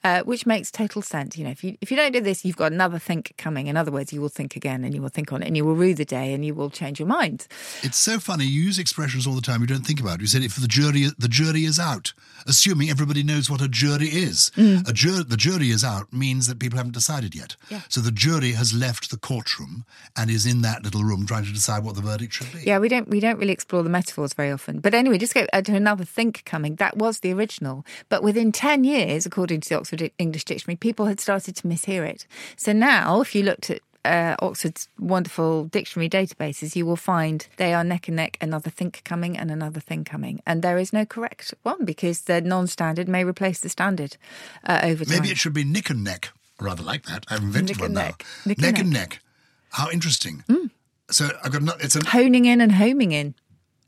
uh, 0.05 0.23
which 0.23 0.47
makes 0.47 0.71
total 0.71 1.03
sense. 1.03 1.37
You 1.37 1.45
know, 1.45 1.51
if 1.51 1.63
you 1.65 1.77
if 1.81 1.91
you 1.91 1.97
don't 1.97 2.13
do 2.13 2.21
this, 2.21 2.45
you've 2.45 2.57
got 2.57 2.73
another 2.73 2.99
think 2.99 3.35
coming. 3.39 3.67
In 3.67 3.77
other 3.77 3.91
words, 3.91 4.13
you 4.13 4.21
will 4.21 4.29
think 4.29 4.57
again, 4.57 4.85
and 4.85 4.95
you 4.95 5.03
will 5.03 5.09
think 5.09 5.33
on 5.33 5.43
it, 5.43 5.47
and 5.47 5.57
you 5.57 5.65
will 5.65 5.75
rue 5.75 5.95
the 5.95 6.05
day, 6.05 6.33
and 6.33 6.45
you 6.45 6.55
will 6.55 6.71
change 6.71 6.99
your 6.99 7.09
mind. 7.09 7.47
It's 7.83 7.99
so 7.99 8.19
funny. 8.19 8.45
You 8.45 8.63
use 8.63 8.79
expressions 8.79 9.27
all 9.27 9.35
the 9.35 9.41
time 9.41 9.61
you 9.61 9.67
don't 9.67 9.87
think 9.87 10.01
about. 10.01 10.21
You 10.21 10.27
said 10.27 10.43
if 10.43 10.57
the 10.57 10.69
jury 10.69 11.07
the 11.19 11.29
jury 11.29 11.65
is 11.65 11.79
out, 11.79 12.13
assuming 12.47 12.91
everybody 12.91 13.23
knows 13.23 13.51
what 13.51 13.61
a 13.61 13.69
jury 13.69 14.09
is. 14.09 14.51
Mm. 14.57 14.89
A 14.89 14.93
jur- 14.93 15.25
the 15.25 15.37
jury 15.37 15.71
is 15.71 15.85
out 15.85 16.13
means 16.13 16.47
that 16.47 16.59
people 16.59 16.77
haven't 16.77 16.93
decided 16.95 17.35
yet. 17.35 17.57
Yeah. 17.69 17.81
So 17.89 18.01
the 18.01 18.11
jury 18.11 18.53
has 18.53 18.75
left 18.75 19.11
the 19.11 19.17
courtroom 19.17 19.85
and 20.17 20.31
is 20.31 20.47
in 20.47 20.63
that 20.63 20.83
little 20.83 21.03
room 21.03 21.27
trying 21.27 21.45
to 21.45 21.53
decide 21.53 21.85
what 21.85 21.95
the 21.95 22.03
verdict 22.03 22.33
should 22.33 22.53
be. 22.53 22.63
Yeah, 22.65 22.79
we 22.79 22.89
don't 22.89 23.09
we 23.09 23.21
don't 23.21 23.39
really 23.39 23.53
explore 23.53 23.83
the 23.83 23.91
metaphors 23.91 24.35
very 24.35 24.51
often. 24.51 24.81
But 24.81 24.95
anyway, 24.95 25.19
just 25.19 25.35
go 25.35 25.47
uh, 25.53 25.63
to 25.63 25.75
another 25.75 26.05
think 26.05 26.45
coming. 26.45 26.77
That 26.77 26.97
was 26.97 27.21
the 27.21 27.33
original, 27.33 27.85
but 28.09 28.23
within 28.23 28.53
ten 28.53 28.85
years, 28.85 29.27
according 29.27 29.52
to 29.61 29.69
the 29.69 29.77
Oxford 29.77 30.11
English 30.19 30.45
Dictionary, 30.45 30.77
people 30.77 31.07
had 31.07 31.21
started 31.21 31.57
to 31.57 31.69
mishear 31.69 32.09
it. 32.09 32.27
So 32.57 32.73
now, 32.73 33.21
if 33.21 33.35
you 33.35 33.43
looked 33.43 33.71
at 33.71 33.81
uh, 34.05 34.35
Oxford's 34.41 34.89
wonderful 34.99 35.65
dictionary 35.67 36.09
databases, 36.09 36.75
you 36.75 36.85
will 36.85 36.97
find 36.97 37.47
they 37.57 37.73
are 37.73 37.85
neck 37.85 38.09
and 38.09 38.17
neck. 38.17 38.37
Another 38.41 38.71
think 38.71 39.03
coming 39.05 39.37
and 39.37 39.51
another 39.51 39.81
thing 39.81 40.05
coming, 40.05 40.41
and 40.47 40.63
there 40.63 40.79
is 40.79 40.93
no 40.93 41.05
correct 41.05 41.55
one 41.63 41.85
because 41.85 42.23
the 42.23 42.41
non-standard 42.41 43.09
may 43.09 43.25
replace 43.25 43.61
the 43.61 43.69
standard 43.69 44.17
uh, 44.65 44.81
over 44.83 45.05
time. 45.05 45.15
Maybe 45.19 45.31
it 45.31 45.39
should 45.39 45.55
be 45.55 45.65
nick 45.65 45.91
and 45.91 46.03
neck. 46.03 46.33
I 46.61 46.65
rather 46.65 46.83
like 46.83 47.05
that. 47.05 47.27
I've 47.29 47.43
invented 47.43 47.81
one 47.81 47.93
now. 47.93 48.01
neck. 48.01 48.27
Nick 48.45 48.79
and 48.79 48.91
neck. 48.91 49.21
How 49.71 49.91
interesting. 49.91 50.45
So 51.11 51.29
I've 51.45 51.53
got 51.53 51.63
no, 51.63 51.73
it's 51.79 51.95
an 51.95 52.07
honing 52.07 52.47
in 52.47 52.61
and 52.61 52.73
homing 52.73 53.13
in. 53.13 53.35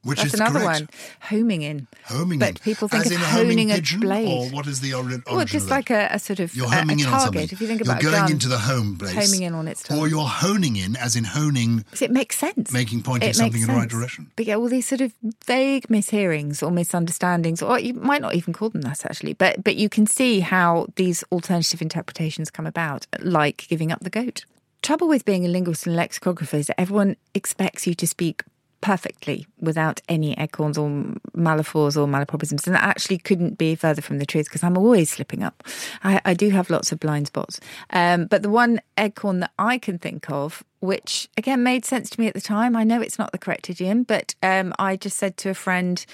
Which 0.04 0.18
That's 0.22 0.34
is 0.34 0.40
another 0.40 0.60
correct. 0.60 0.80
one. 0.80 0.88
Homing 1.20 1.62
in. 1.62 1.86
Homing 2.04 2.38
but 2.38 2.48
in. 2.50 2.54
people 2.56 2.88
think 2.88 3.06
As 3.06 3.10
of 3.12 3.16
in 3.18 3.22
a 3.22 3.24
honing 3.24 3.48
homing 3.48 3.70
a 3.72 3.74
pigeon, 3.74 4.00
blade. 4.00 4.28
or 4.28 4.48
what 4.50 4.66
is 4.66 4.80
the 4.80 4.94
ori- 4.94 5.14
origin? 5.14 5.22
Well, 5.36 5.44
just 5.44 5.68
like 5.70 5.90
a, 5.90 6.08
a 6.12 6.18
sort 6.18 6.40
of 6.40 6.54
You're 6.54 6.66
a, 6.66 6.70
homing 6.70 7.00
a 7.00 7.02
in 7.02 7.06
on 7.08 7.12
target. 7.12 7.24
something. 7.24 7.48
If 7.52 7.60
you 7.60 7.66
think 7.66 7.80
you're 7.80 7.90
about 7.90 8.00
a 8.00 8.04
going 8.04 8.14
gun, 8.22 8.30
into 8.32 8.48
the 8.48 8.58
home 8.58 8.96
place, 8.98 9.14
homing 9.14 9.42
in 9.42 9.54
on 9.54 9.66
its 9.68 9.90
or 9.90 10.06
you're 10.08 10.24
honing 10.26 10.76
in, 10.76 10.94
as 10.96 11.16
in 11.16 11.24
honing. 11.24 11.84
it 12.00 12.10
makes 12.10 12.36
sense. 12.38 12.72
Making- 12.72 13.02
pointing 13.02 13.30
It 13.30 13.36
something 13.36 13.60
in 13.62 13.66
the 13.68 13.72
right 13.74 13.88
direction. 13.88 14.30
But 14.36 14.46
yeah, 14.46 14.56
all 14.56 14.68
these 14.68 14.86
sort 14.86 15.00
of 15.00 15.12
vague 15.46 15.88
mishearings 15.88 16.62
or 16.62 16.70
misunderstandings, 16.70 17.62
or 17.62 17.78
you 17.78 17.94
might 17.94 18.20
not 18.22 18.34
even 18.34 18.52
call 18.52 18.70
them 18.70 18.82
that 18.82 19.04
actually. 19.04 19.32
But 19.34 19.64
but 19.64 19.76
you 19.76 19.88
can 19.88 20.06
see 20.06 20.40
how 20.40 20.86
these 20.96 21.24
alternative 21.32 21.80
interpretations 21.82 22.50
come 22.50 22.66
about, 22.66 23.06
like 23.20 23.66
giving 23.68 23.90
up 23.90 24.00
the 24.00 24.10
goat. 24.10 24.44
Trouble 24.82 25.08
with 25.08 25.24
being 25.24 25.46
a 25.46 25.48
linguist 25.48 25.86
and 25.86 25.96
lexicographer 25.96 26.58
is 26.58 26.66
that 26.66 26.78
everyone 26.78 27.16
expects 27.34 27.86
you 27.86 27.94
to 27.94 28.06
speak 28.06 28.42
perfectly 28.84 29.46
without 29.60 30.02
any 30.10 30.36
eggcorns 30.36 30.76
or 30.76 31.18
malaphors 31.34 31.96
or 31.96 32.06
malapropisms. 32.06 32.66
And 32.66 32.76
that 32.76 32.82
actually 32.82 33.16
couldn't 33.16 33.56
be 33.56 33.74
further 33.74 34.02
from 34.02 34.18
the 34.18 34.26
truth 34.26 34.44
because 34.44 34.62
I'm 34.62 34.76
always 34.76 35.08
slipping 35.08 35.42
up. 35.42 35.64
I, 36.04 36.20
I 36.26 36.34
do 36.34 36.50
have 36.50 36.68
lots 36.68 36.92
of 36.92 37.00
blind 37.00 37.28
spots. 37.28 37.60
Um, 37.88 38.26
but 38.26 38.42
the 38.42 38.50
one 38.50 38.82
eggcorn 38.98 39.40
that 39.40 39.52
I 39.58 39.78
can 39.78 39.98
think 39.98 40.30
of, 40.30 40.62
which 40.80 41.30
again 41.38 41.62
made 41.62 41.86
sense 41.86 42.10
to 42.10 42.20
me 42.20 42.26
at 42.26 42.34
the 42.34 42.42
time, 42.42 42.76
I 42.76 42.84
know 42.84 43.00
it's 43.00 43.18
not 43.18 43.32
the 43.32 43.38
correct 43.38 43.70
idiom, 43.70 44.02
but 44.02 44.34
um, 44.42 44.74
I 44.78 44.96
just 44.96 45.16
said 45.16 45.38
to 45.38 45.48
a 45.48 45.54
friend 45.54 46.04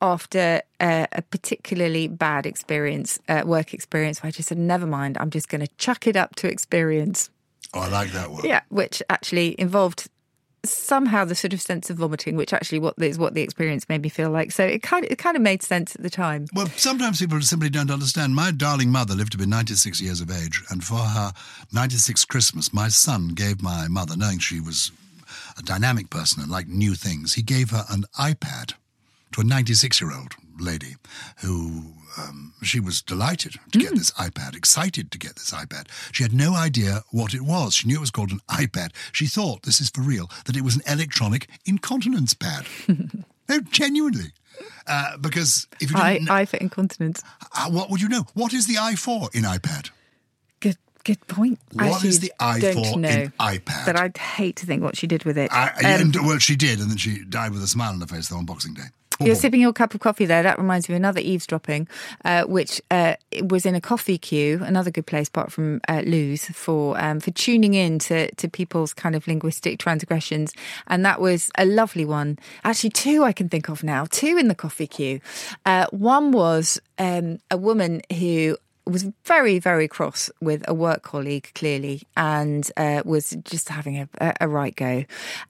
after 0.00 0.62
uh, 0.78 1.08
a 1.10 1.22
particularly 1.22 2.06
bad 2.06 2.46
experience, 2.46 3.18
uh, 3.28 3.42
work 3.44 3.74
experience, 3.74 4.20
I 4.22 4.30
just 4.30 4.48
said, 4.48 4.58
never 4.58 4.86
mind, 4.86 5.18
I'm 5.18 5.30
just 5.30 5.48
going 5.48 5.66
to 5.66 5.76
chuck 5.78 6.06
it 6.06 6.14
up 6.14 6.36
to 6.36 6.48
experience. 6.48 7.28
Oh, 7.74 7.80
I 7.80 7.88
like 7.88 8.12
that 8.12 8.30
one. 8.30 8.42
Yeah, 8.44 8.60
which 8.68 9.02
actually 9.10 9.60
involved 9.60 10.08
somehow 10.64 11.24
the 11.24 11.34
sort 11.34 11.52
of 11.52 11.60
sense 11.60 11.90
of 11.90 11.96
vomiting, 11.98 12.36
which 12.36 12.52
actually 12.52 12.78
what 12.78 12.94
is 12.98 13.18
what 13.18 13.34
the 13.34 13.42
experience 13.42 13.88
made 13.88 14.02
me 14.02 14.08
feel 14.08 14.30
like. 14.30 14.52
So 14.52 14.64
it 14.64 14.82
kind 14.82 15.04
of 15.04 15.10
it 15.10 15.18
kind 15.18 15.36
of 15.36 15.42
made 15.42 15.62
sense 15.62 15.94
at 15.94 16.02
the 16.02 16.10
time. 16.10 16.46
Well, 16.54 16.66
sometimes 16.76 17.20
people 17.20 17.40
simply 17.40 17.70
don't 17.70 17.90
understand. 17.90 18.34
My 18.34 18.50
darling 18.50 18.90
mother 18.90 19.14
lived 19.14 19.32
to 19.32 19.38
be 19.38 19.46
96 19.46 20.00
years 20.00 20.20
of 20.20 20.30
age, 20.30 20.62
and 20.70 20.84
for 20.84 20.98
her 20.98 21.32
96th 21.72 22.28
Christmas, 22.28 22.72
my 22.72 22.88
son 22.88 23.28
gave 23.28 23.62
my 23.62 23.88
mother, 23.88 24.16
knowing 24.16 24.38
she 24.38 24.60
was 24.60 24.92
a 25.58 25.62
dynamic 25.62 26.10
person 26.10 26.42
and 26.42 26.50
liked 26.50 26.68
new 26.68 26.94
things, 26.94 27.34
he 27.34 27.42
gave 27.42 27.70
her 27.70 27.84
an 27.88 28.04
iPad 28.18 28.74
to 29.32 29.40
a 29.40 29.44
96 29.44 30.00
year 30.00 30.12
old 30.12 30.34
lady 30.60 30.96
who 31.38 31.94
um, 32.18 32.54
she 32.62 32.80
was 32.80 33.02
delighted 33.02 33.54
to 33.72 33.78
get 33.78 33.90
this 33.94 34.10
iPad, 34.12 34.54
excited 34.56 35.10
to 35.12 35.18
get 35.18 35.36
this 35.36 35.50
iPad. 35.52 35.86
She 36.12 36.22
had 36.22 36.32
no 36.32 36.54
idea 36.54 37.02
what 37.10 37.34
it 37.34 37.42
was. 37.42 37.74
She 37.74 37.86
knew 37.88 37.96
it 37.96 38.00
was 38.00 38.10
called 38.10 38.32
an 38.32 38.40
iPad. 38.50 38.90
She 39.12 39.26
thought, 39.26 39.62
this 39.62 39.80
is 39.80 39.90
for 39.90 40.02
real, 40.02 40.30
that 40.46 40.56
it 40.56 40.62
was 40.62 40.76
an 40.76 40.82
electronic 40.86 41.48
incontinence 41.66 42.34
pad. 42.34 42.66
no, 43.48 43.60
genuinely. 43.70 44.32
Uh, 44.86 45.16
because 45.18 45.66
if 45.80 45.90
you 45.90 45.96
I, 45.96 46.14
didn't 46.14 46.26
know, 46.26 46.34
I 46.34 46.44
for 46.44 46.56
incontinence. 46.58 47.22
uh, 47.56 47.70
what 47.70 47.90
would 47.90 48.00
you 48.02 48.08
know? 48.08 48.26
What 48.34 48.52
is 48.52 48.66
the 48.66 48.76
I 48.78 48.94
for 48.96 49.30
in 49.32 49.44
iPad? 49.44 49.90
Good 50.60 50.76
good 51.04 51.24
point. 51.28 51.58
What 51.72 52.04
is 52.04 52.16
Actually, 52.16 52.18
the 52.18 52.32
I 52.40 52.58
don't 52.60 52.74
for 52.86 52.98
know, 52.98 53.08
in 53.08 53.32
iPad? 53.40 53.86
But 53.86 53.96
I'd 53.96 54.16
hate 54.18 54.56
to 54.56 54.66
think 54.66 54.82
what 54.82 54.96
she 54.96 55.06
did 55.06 55.24
with 55.24 55.38
it. 55.38 55.50
I, 55.52 55.68
Um, 55.68 55.84
and, 55.84 56.16
well, 56.26 56.38
she 56.38 56.56
did, 56.56 56.80
and 56.80 56.90
then 56.90 56.98
she 56.98 57.24
died 57.24 57.52
with 57.52 57.62
a 57.62 57.66
smile 57.68 57.92
on 57.92 58.00
her 58.00 58.06
face 58.06 58.28
though 58.28 58.36
on 58.36 58.44
Boxing 58.44 58.74
Day. 58.74 58.88
You're 59.22 59.34
sipping 59.34 59.60
your 59.60 59.74
cup 59.74 59.92
of 59.92 60.00
coffee 60.00 60.24
there. 60.24 60.42
That 60.42 60.58
reminds 60.58 60.88
me 60.88 60.94
of 60.94 60.96
another 60.96 61.20
eavesdropping, 61.20 61.88
uh, 62.24 62.44
which 62.44 62.80
uh, 62.90 63.16
was 63.42 63.66
in 63.66 63.74
a 63.74 63.80
coffee 63.80 64.16
queue, 64.16 64.60
another 64.62 64.90
good 64.90 65.06
place 65.06 65.28
apart 65.28 65.52
from 65.52 65.80
uh, 65.88 66.02
loos 66.06 66.46
for 66.46 66.98
um, 66.98 67.20
for 67.20 67.30
tuning 67.32 67.74
in 67.74 67.98
to, 68.00 68.34
to 68.36 68.48
people's 68.48 68.94
kind 68.94 69.14
of 69.14 69.26
linguistic 69.26 69.78
transgressions. 69.78 70.54
And 70.86 71.04
that 71.04 71.20
was 71.20 71.50
a 71.58 71.66
lovely 71.66 72.06
one. 72.06 72.38
Actually, 72.64 72.90
two 72.90 73.22
I 73.22 73.32
can 73.32 73.50
think 73.50 73.68
of 73.68 73.84
now, 73.84 74.06
two 74.06 74.38
in 74.38 74.48
the 74.48 74.54
coffee 74.54 74.86
queue. 74.86 75.20
Uh, 75.66 75.86
one 75.90 76.32
was 76.32 76.80
um, 76.98 77.38
a 77.50 77.58
woman 77.58 78.00
who 78.18 78.56
was 78.86 79.06
very, 79.24 79.58
very 79.58 79.88
cross 79.88 80.30
with 80.40 80.64
a 80.68 80.74
work 80.74 81.02
colleague, 81.02 81.50
clearly, 81.54 82.02
and 82.16 82.70
uh, 82.76 83.02
was 83.04 83.36
just 83.44 83.68
having 83.68 83.98
a, 83.98 84.08
a, 84.20 84.34
a 84.42 84.48
right 84.48 84.74
go. 84.74 85.04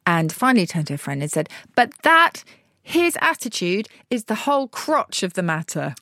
And 0.07 0.33
finally 0.33 0.67
turned 0.67 0.89
to 0.89 0.95
her 0.95 0.99
friend 0.99 1.23
and 1.23 1.31
said, 1.31 1.49
But 1.75 1.93
that, 2.03 2.45
his 2.91 3.17
attitude 3.21 3.89
is 4.11 4.25
the 4.25 4.35
whole 4.35 4.69
crotch 4.69 5.23
of 5.23 5.35
the 5.35 5.43
matter, 5.43 5.95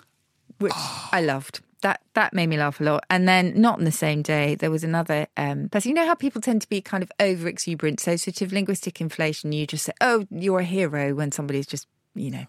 which 0.59 0.73
I 1.13 1.21
loved. 1.21 1.61
That 1.83 2.01
that 2.15 2.33
made 2.35 2.49
me 2.49 2.57
laugh 2.57 2.81
a 2.81 2.85
lot. 2.85 3.05
And 3.09 3.29
then, 3.29 3.53
not 3.61 3.79
on 3.79 3.85
the 3.85 3.93
same 3.93 4.21
day, 4.23 4.57
there 4.57 4.71
was 4.71 4.83
another 4.83 5.29
um, 5.37 5.69
person. 5.69 5.91
You 5.91 5.95
know 5.95 6.07
how 6.07 6.15
people 6.15 6.41
tend 6.41 6.61
to 6.63 6.69
be 6.69 6.81
kind 6.81 7.05
of 7.05 7.13
over 7.21 7.47
exuberant, 7.47 8.01
so 8.01 8.17
sort 8.17 8.43
of 8.43 8.53
linguistic 8.53 9.01
inflation. 9.01 9.53
You 9.53 9.65
just 9.65 9.85
say, 9.85 9.93
"Oh, 10.01 10.27
you're 10.29 10.59
a 10.59 10.65
hero," 10.65 11.15
when 11.15 11.31
somebody's 11.31 11.69
just, 11.69 11.87
you 12.17 12.33
know, 12.33 12.47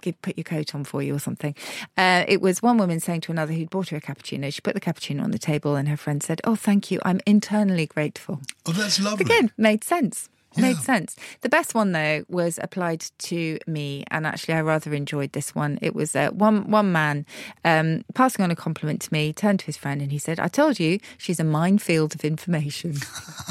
give, 0.00 0.20
put 0.22 0.38
your 0.38 0.44
coat 0.44 0.74
on 0.74 0.84
for 0.84 1.02
you 1.02 1.14
or 1.14 1.18
something. 1.18 1.54
Uh, 1.98 2.24
it 2.26 2.40
was 2.40 2.62
one 2.62 2.78
woman 2.78 2.98
saying 2.98 3.20
to 3.22 3.32
another 3.32 3.52
who'd 3.52 3.68
bought 3.68 3.90
her 3.90 3.98
a 3.98 4.00
cappuccino. 4.00 4.50
She 4.52 4.62
put 4.62 4.72
the 4.72 4.80
cappuccino 4.80 5.22
on 5.22 5.32
the 5.32 5.38
table, 5.38 5.76
and 5.76 5.86
her 5.86 5.98
friend 5.98 6.22
said, 6.22 6.40
"Oh, 6.44 6.56
thank 6.56 6.90
you. 6.90 6.98
I'm 7.04 7.20
internally 7.26 7.86
grateful." 7.86 8.40
Oh, 8.64 8.72
that's 8.72 8.98
lovely. 8.98 9.26
Again, 9.26 9.52
made 9.58 9.84
sense. 9.84 10.30
Made 10.56 10.76
sense. 10.78 11.16
The 11.40 11.48
best 11.48 11.74
one 11.74 11.92
though 11.92 12.24
was 12.28 12.58
applied 12.62 13.04
to 13.18 13.58
me, 13.66 14.04
and 14.10 14.26
actually 14.26 14.54
I 14.54 14.60
rather 14.60 14.92
enjoyed 14.92 15.32
this 15.32 15.54
one. 15.54 15.78
It 15.80 15.94
was 15.94 16.14
uh, 16.14 16.30
one 16.30 16.70
one 16.70 16.92
man 16.92 17.26
um, 17.64 18.04
passing 18.14 18.44
on 18.44 18.50
a 18.50 18.56
compliment 18.56 19.02
to 19.02 19.12
me, 19.12 19.32
turned 19.32 19.60
to 19.60 19.66
his 19.66 19.76
friend, 19.76 20.02
and 20.02 20.12
he 20.12 20.18
said, 20.18 20.38
"I 20.38 20.48
told 20.48 20.78
you 20.78 20.98
she's 21.18 21.40
a 21.40 21.44
minefield 21.44 22.14
of 22.14 22.24
information." 22.24 22.96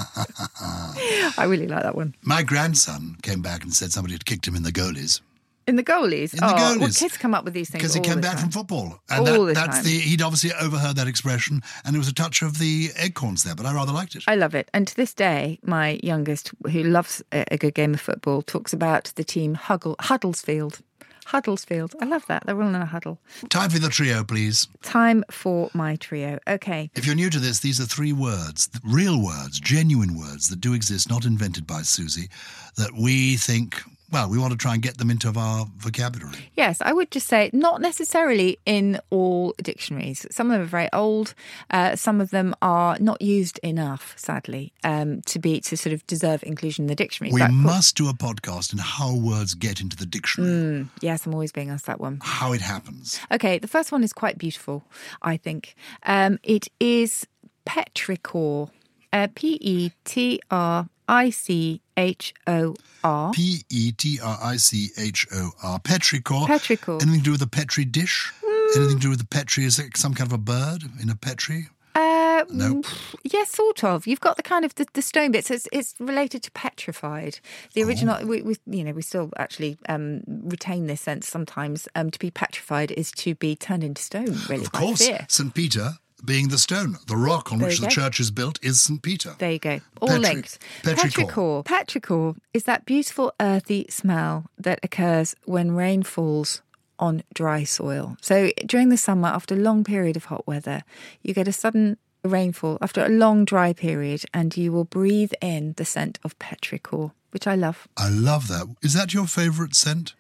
I 1.37 1.45
really 1.47 1.67
like 1.67 1.83
that 1.83 1.95
one. 1.95 2.15
My 2.21 2.43
grandson 2.43 3.17
came 3.21 3.41
back 3.41 3.63
and 3.63 3.73
said 3.73 3.91
somebody 3.91 4.13
had 4.13 4.25
kicked 4.25 4.47
him 4.47 4.55
in 4.55 4.63
the 4.63 4.71
goalies 4.71 5.21
In 5.71 5.77
the 5.77 5.83
goalies, 5.85 6.33
In 6.33 6.39
the 6.39 6.53
oh, 6.53 6.77
well, 6.79 6.89
kids 6.89 7.17
come 7.17 7.33
up 7.33 7.45
with 7.45 7.53
these 7.53 7.69
things 7.69 7.81
because 7.81 7.93
he 7.93 8.01
came 8.01 8.19
back 8.19 8.33
time. 8.33 8.41
from 8.41 8.51
football, 8.51 8.99
and 9.09 9.25
that, 9.25 9.39
the 9.39 9.53
that's 9.53 9.77
time. 9.77 9.83
the 9.85 9.99
he'd 9.99 10.21
obviously 10.21 10.51
overheard 10.59 10.97
that 10.97 11.07
expression, 11.07 11.61
and 11.85 11.95
there 11.95 11.99
was 11.99 12.09
a 12.09 12.13
touch 12.13 12.41
of 12.41 12.59
the 12.59 12.89
eggcorns 12.89 13.45
there, 13.45 13.55
but 13.55 13.65
I 13.65 13.73
rather 13.73 13.93
liked 13.93 14.15
it. 14.15 14.25
I 14.27 14.35
love 14.35 14.53
it. 14.53 14.69
And 14.73 14.85
to 14.89 14.93
this 14.97 15.13
day, 15.13 15.59
my 15.63 15.97
youngest, 16.03 16.51
who 16.69 16.83
loves 16.83 17.23
a, 17.31 17.45
a 17.53 17.57
good 17.57 17.73
game 17.73 17.93
of 17.93 18.01
football, 18.01 18.41
talks 18.41 18.73
about 18.73 19.13
the 19.15 19.23
team 19.23 19.55
Huggle, 19.55 19.95
Huddlesfield. 20.01 20.81
Huddlesfield. 21.25 21.95
I 22.01 22.05
love 22.05 22.25
that. 22.27 22.45
They're 22.45 22.61
all 22.61 22.67
in 22.67 22.75
a 22.75 22.85
huddle. 22.85 23.17
Time 23.49 23.69
for 23.69 23.79
the 23.79 23.87
trio, 23.87 24.25
please. 24.25 24.67
Time 24.81 25.23
for 25.31 25.69
my 25.73 25.95
trio. 25.95 26.39
Okay. 26.45 26.91
If 26.95 27.05
you're 27.05 27.15
new 27.15 27.29
to 27.29 27.39
this, 27.39 27.59
these 27.59 27.79
are 27.79 27.85
three 27.85 28.11
words, 28.11 28.69
real 28.83 29.23
words, 29.23 29.57
genuine 29.59 30.17
words 30.17 30.49
that 30.49 30.59
do 30.59 30.73
exist, 30.73 31.09
not 31.09 31.23
invented 31.23 31.65
by 31.65 31.83
Susie, 31.83 32.27
that 32.75 32.91
we 32.99 33.37
think, 33.37 33.81
well, 34.11 34.29
we 34.29 34.37
want 34.37 34.51
to 34.51 34.57
try 34.57 34.73
and 34.73 34.81
get 34.83 34.97
them 34.97 35.09
into 35.09 35.31
our 35.37 35.65
vocabulary. 35.77 36.49
Yes, 36.55 36.81
I 36.81 36.91
would 36.93 37.11
just 37.11 37.27
say 37.27 37.49
not 37.53 37.81
necessarily 37.81 38.57
in 38.65 38.99
all 39.09 39.53
dictionaries. 39.61 40.25
Some 40.31 40.47
of 40.51 40.53
them 40.53 40.61
are 40.61 40.65
very 40.65 40.89
old. 40.93 41.33
Uh, 41.69 41.95
some 41.95 42.19
of 42.21 42.29
them 42.31 42.53
are 42.61 42.97
not 42.99 43.21
used 43.21 43.57
enough, 43.63 44.13
sadly, 44.17 44.73
um, 44.83 45.21
to 45.23 45.39
be 45.39 45.61
to 45.61 45.77
sort 45.77 45.93
of 45.93 46.05
deserve 46.07 46.43
inclusion 46.43 46.83
in 46.83 46.87
the 46.87 46.95
dictionary. 46.95 47.31
We 47.33 47.39
But, 47.39 47.49
of 47.51 47.55
course- 47.55 47.63
must 47.75 47.95
do 47.97 48.09
a 48.09 48.13
podcast 48.13 48.73
on 48.73 48.79
how 48.79 49.15
words 49.15 49.53
get 49.53 49.79
into 49.81 49.95
the 49.95 50.05
dictionary, 50.05 50.87
Yes, 51.01 51.25
I'm 51.25 51.33
always 51.33 51.51
being 51.51 51.69
asked 51.69 51.85
that 51.85 51.99
one. 51.99 52.19
how 52.21 52.53
it 52.53 52.61
happens. 52.61 53.19
Okay, 53.31 53.59
the 53.59 53.67
first 53.67 53.91
one 53.91 54.03
is 54.03 54.13
quite 54.13 54.37
beautiful, 54.37 54.83
I 55.21 55.37
think. 55.37 55.75
Um, 56.03 56.37
it 56.43 56.67
is 56.79 57.25
petrichor. 57.65 58.69
Uh, 59.13 59.27
P 59.35 59.57
E 59.59 59.91
T 60.05 60.39
R 60.49 60.87
I 61.11 61.29
C 61.29 61.81
H 61.97 62.33
O 62.47 62.73
R. 63.03 63.31
P 63.33 63.63
E 63.69 63.91
T 63.91 64.17
R 64.23 64.39
I 64.41 64.55
C 64.55 64.89
H 64.97 65.27
O 65.33 65.51
R. 65.61 65.77
Petrichor. 65.79 66.47
Petrichor. 66.47 67.01
Anything 67.01 67.19
to 67.19 67.23
do 67.25 67.31
with 67.31 67.41
a 67.41 67.47
Petri 67.47 67.83
dish? 67.85 68.31
Anything 68.75 68.95
to 68.95 69.01
do 69.01 69.09
with 69.09 69.19
the 69.19 69.25
Petri? 69.25 69.65
Is 69.65 69.77
it 69.77 69.97
some 69.97 70.13
kind 70.13 70.29
of 70.29 70.33
a 70.33 70.37
bird 70.37 70.85
in 71.01 71.09
a 71.09 71.15
Petri? 71.15 71.67
Uh, 71.93 72.45
No. 72.49 72.81
Yes, 73.23 73.33
yeah, 73.33 73.43
sort 73.43 73.83
of. 73.83 74.07
You've 74.07 74.21
got 74.21 74.37
the 74.37 74.43
kind 74.43 74.63
of 74.63 74.73
the, 74.75 74.85
the 74.93 75.01
stone 75.01 75.31
bits. 75.33 75.51
It's, 75.51 75.67
it's 75.73 75.93
related 75.99 76.43
to 76.43 76.51
petrified. 76.51 77.39
The 77.73 77.83
original, 77.83 78.17
Oh. 78.21 78.25
we, 78.25 78.41
we, 78.41 78.55
you 78.65 78.85
know, 78.85 78.93
we 78.93 79.01
still 79.01 79.29
actually 79.37 79.77
um, 79.89 80.21
retain 80.25 80.87
this 80.87 81.01
sense 81.01 81.27
sometimes. 81.27 81.89
Um, 81.93 82.09
to 82.09 82.17
be 82.19 82.31
petrified 82.31 82.91
is 82.91 83.11
to 83.23 83.35
be 83.35 83.57
turned 83.57 83.83
into 83.83 84.01
stone. 84.01 84.37
Really, 84.49 84.63
Of 84.63 84.71
course. 84.71 85.05
St. 85.27 85.53
Peter 85.53 85.95
being 86.25 86.49
the 86.49 86.57
stone. 86.57 86.97
The 87.07 87.15
rock 87.17 87.51
on 87.51 87.59
There 87.59 87.67
which 87.67 87.79
the 87.79 87.87
go. 87.87 87.89
church 87.91 88.19
is 88.19 88.31
built 88.31 88.59
is 88.63 88.81
St. 88.81 89.01
Peter. 89.01 89.35
There 89.37 89.51
you 89.51 89.59
go. 89.59 89.81
All 89.99 90.07
Petri- 90.09 90.21
linked. 90.21 90.59
petrichor. 90.83 91.63
Petrichor. 91.65 92.35
Is 92.53 92.63
that 92.63 92.85
beautiful 92.85 93.33
earthy 93.39 93.85
smell 93.89 94.45
that 94.57 94.79
occurs 94.83 95.35
when 95.45 95.71
rain 95.73 96.03
falls 96.03 96.61
on 96.99 97.23
dry 97.33 97.63
soil. 97.63 98.15
So 98.21 98.51
during 98.65 98.89
the 98.89 98.97
summer, 98.97 99.27
after 99.29 99.55
a 99.55 99.57
long 99.57 99.83
period 99.83 100.15
of 100.15 100.25
hot 100.25 100.45
weather, 100.45 100.83
you 101.23 101.33
get 101.33 101.47
a 101.47 101.51
sudden 101.53 101.97
rainfall 102.23 102.77
after 102.81 103.03
a 103.03 103.09
long 103.09 103.43
dry 103.45 103.73
period, 103.73 104.23
and 104.33 104.55
you 104.55 104.71
will 104.71 104.83
breathe 104.85 105.33
in 105.41 105.73
the 105.77 105.85
scent 105.85 106.19
of 106.23 106.37
petrichor, 106.37 107.11
which 107.31 107.47
I 107.47 107.55
love. 107.55 107.87
I 107.97 108.09
love 108.09 108.47
that. 108.49 108.67
Is 108.83 108.93
that 108.93 109.13
your 109.15 109.25
favourite 109.25 109.73
scent? 109.73 110.13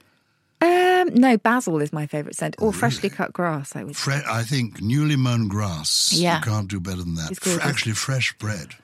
Um, 0.61 1.09
no, 1.15 1.37
basil 1.37 1.81
is 1.81 1.91
my 1.91 2.05
favourite 2.05 2.35
scent, 2.35 2.55
or 2.59 2.71
freshly 2.71 3.09
cut 3.09 3.33
grass. 3.33 3.75
I 3.75 3.83
would. 3.83 3.95
say. 3.95 4.19
Fre- 4.21 4.29
I 4.29 4.43
think 4.43 4.81
newly 4.81 5.15
mown 5.15 5.47
grass. 5.47 6.11
Yeah. 6.13 6.37
You 6.39 6.43
can't 6.45 6.67
do 6.67 6.79
better 6.79 6.97
than 7.03 7.15
that. 7.15 7.35
Fr- 7.37 7.59
actually, 7.61 7.93
fresh 7.93 8.33
bread 8.37 8.75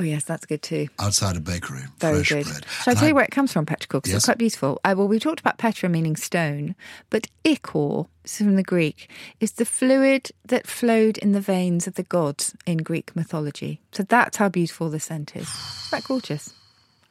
Oh 0.00 0.04
yes, 0.04 0.22
that's 0.22 0.46
good 0.46 0.62
too. 0.62 0.86
outside 1.00 1.36
a 1.36 1.40
bakery. 1.40 1.82
Very 1.98 2.22
fresh 2.22 2.28
good. 2.28 2.44
bread. 2.52 2.66
Shall 2.84 2.92
I 2.92 2.94
tell 2.94 3.08
you 3.08 3.16
where 3.16 3.24
it 3.24 3.32
comes 3.32 3.52
from, 3.52 3.66
petrichor? 3.66 3.98
Because 4.00 4.12
Yes. 4.12 4.16
it's 4.18 4.24
quite 4.26 4.38
beautiful. 4.38 4.80
Uh, 4.84 4.94
well, 4.96 5.08
we 5.08 5.18
talked 5.18 5.40
about 5.40 5.58
petra 5.58 5.88
meaning 5.88 6.14
stone, 6.14 6.76
but 7.10 7.26
ichor, 7.44 8.06
is 8.24 8.36
from 8.36 8.54
the 8.54 8.62
Greek, 8.62 9.10
is 9.40 9.50
the 9.50 9.64
fluid 9.64 10.30
that 10.44 10.68
flowed 10.68 11.18
in 11.18 11.32
the 11.32 11.40
veins 11.40 11.88
of 11.88 11.94
the 11.96 12.04
gods 12.04 12.54
in 12.64 12.76
Greek 12.76 13.16
mythology. 13.16 13.80
So 13.90 14.04
that's 14.04 14.36
how 14.36 14.48
beautiful 14.48 14.88
the 14.88 15.00
scent 15.00 15.34
is. 15.34 15.42
Isn't 15.48 15.90
that 15.90 16.04
gorgeous? 16.04 16.54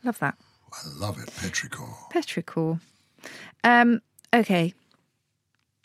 Love 0.06 0.20
that. 0.20 0.38
I 0.72 0.78
love 0.98 1.20
it, 1.20 1.28
petrichor. 1.28 1.93
Petrichor. 2.13 2.80
Um, 3.63 4.02
okay. 4.34 4.74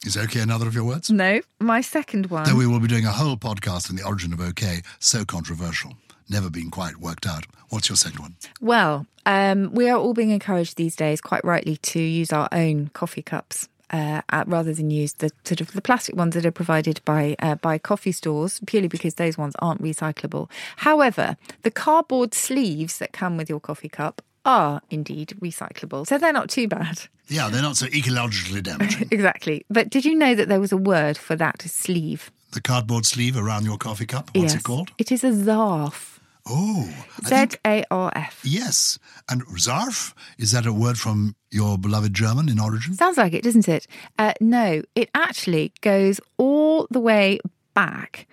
Is 0.05 0.17
OK 0.17 0.41
another 0.41 0.67
of 0.67 0.75
your 0.75 0.85
words? 0.85 1.11
No, 1.11 1.41
my 1.61 1.81
second 1.81 2.27
one. 2.27 2.45
Though 2.45 2.57
we 2.57 2.67
will 2.67 2.81
be 2.81 2.89
doing 2.89 3.07
a 3.07 3.13
whole 3.13 3.37
podcast 3.37 3.89
on 3.89 3.97
the 3.97 4.05
origin 4.05 4.33
of 4.33 4.41
OK, 4.41 4.83
so 4.99 5.25
controversial, 5.25 5.95
never 6.29 6.51
been 6.51 6.71
quite 6.71 6.97
worked 6.97 7.27
out. 7.27 7.47
What's 7.69 7.89
your 7.89 7.97
second 7.97 8.19
one? 8.21 8.37
Well, 8.61 9.07
um, 9.27 9.73
we 9.73 9.89
are 9.89 9.97
all 9.97 10.13
being 10.13 10.31
encouraged 10.31 10.77
these 10.77 10.97
days, 10.97 11.21
quite 11.21 11.45
rightly, 11.45 11.77
to 11.77 12.01
use 12.01 12.33
our 12.33 12.49
own 12.51 12.91
coffee 12.95 13.23
cups. 13.23 13.69
Uh, 13.91 14.23
rather 14.47 14.73
than 14.73 14.91
use 14.91 15.13
the 15.15 15.31
sort 15.45 15.61
of 15.61 15.73
the 15.73 15.83
plastic 15.83 16.17
ones 16.17 16.35
that 16.35 16.47
are 16.47 16.51
provided 16.51 16.99
by 17.05 17.37
uh, 17.41 17.57
by 17.57 17.77
coffee 17.77 18.11
stores, 18.11 18.59
purely 18.65 18.89
because 18.89 19.17
those 19.17 19.37
ones 19.37 19.55
aren't 19.59 19.83
recyclable. 19.83 20.51
However, 20.79 21.37
the 21.61 21.71
cardboard 21.71 22.33
sleeves 22.33 22.97
that 22.97 23.13
come 23.13 23.37
with 23.37 23.51
your 23.51 23.61
coffee 23.61 23.91
cup 23.91 24.23
are 24.47 24.81
indeed 24.89 25.35
recyclable, 25.43 26.07
so 26.07 26.17
they're 26.17 26.33
not 26.33 26.49
too 26.49 26.67
bad. 26.67 27.03
Yeah, 27.29 27.49
they're 27.49 27.63
not 27.63 27.77
so 27.77 27.87
ecologically 27.87 28.63
damaging. 28.63 29.09
exactly. 29.11 29.65
But 29.71 29.91
did 29.91 30.05
you 30.05 30.15
know 30.15 30.35
that 30.35 30.49
there 30.49 30.61
was 30.61 30.73
a 30.73 30.77
word 30.77 31.17
for 31.17 31.37
that 31.37 31.63
sleeve? 31.63 32.31
the 32.53 32.61
cardboard 32.61 33.05
sleeve 33.05 33.37
around 33.37 33.65
your 33.65 33.77
coffee 33.77 34.07
cup, 34.07 34.31
what's 34.35 34.53
yes, 34.53 34.55
it 34.55 34.63
called? 34.63 34.91
It 34.99 35.11
is 35.11 35.25
a 35.25 35.31
zarf. 35.31 36.19
Oh, 36.45 36.93
Z 37.25 37.57
A 37.65 37.85
R 37.91 38.11
F. 38.17 38.41
yes. 38.45 38.99
And 39.31 39.47
Zarf, 39.47 40.13
is 40.39 40.51
that 40.51 40.67
a 40.67 40.73
word 40.73 40.99
from 40.99 41.37
your 41.53 41.79
beloved 41.79 42.13
German 42.13 42.49
in 42.49 42.59
origin? 42.59 42.95
Sounds 42.95 43.17
like 43.17 43.33
it, 43.33 43.45
doesn't 43.45 43.69
it? 43.69 43.87
Uh, 44.19 44.33
no, 44.41 44.83
it 44.97 45.09
actually 45.15 45.73
goes 45.83 46.21
all 46.39 46.89
the 46.91 46.99
way 46.99 47.39
back 47.75 48.27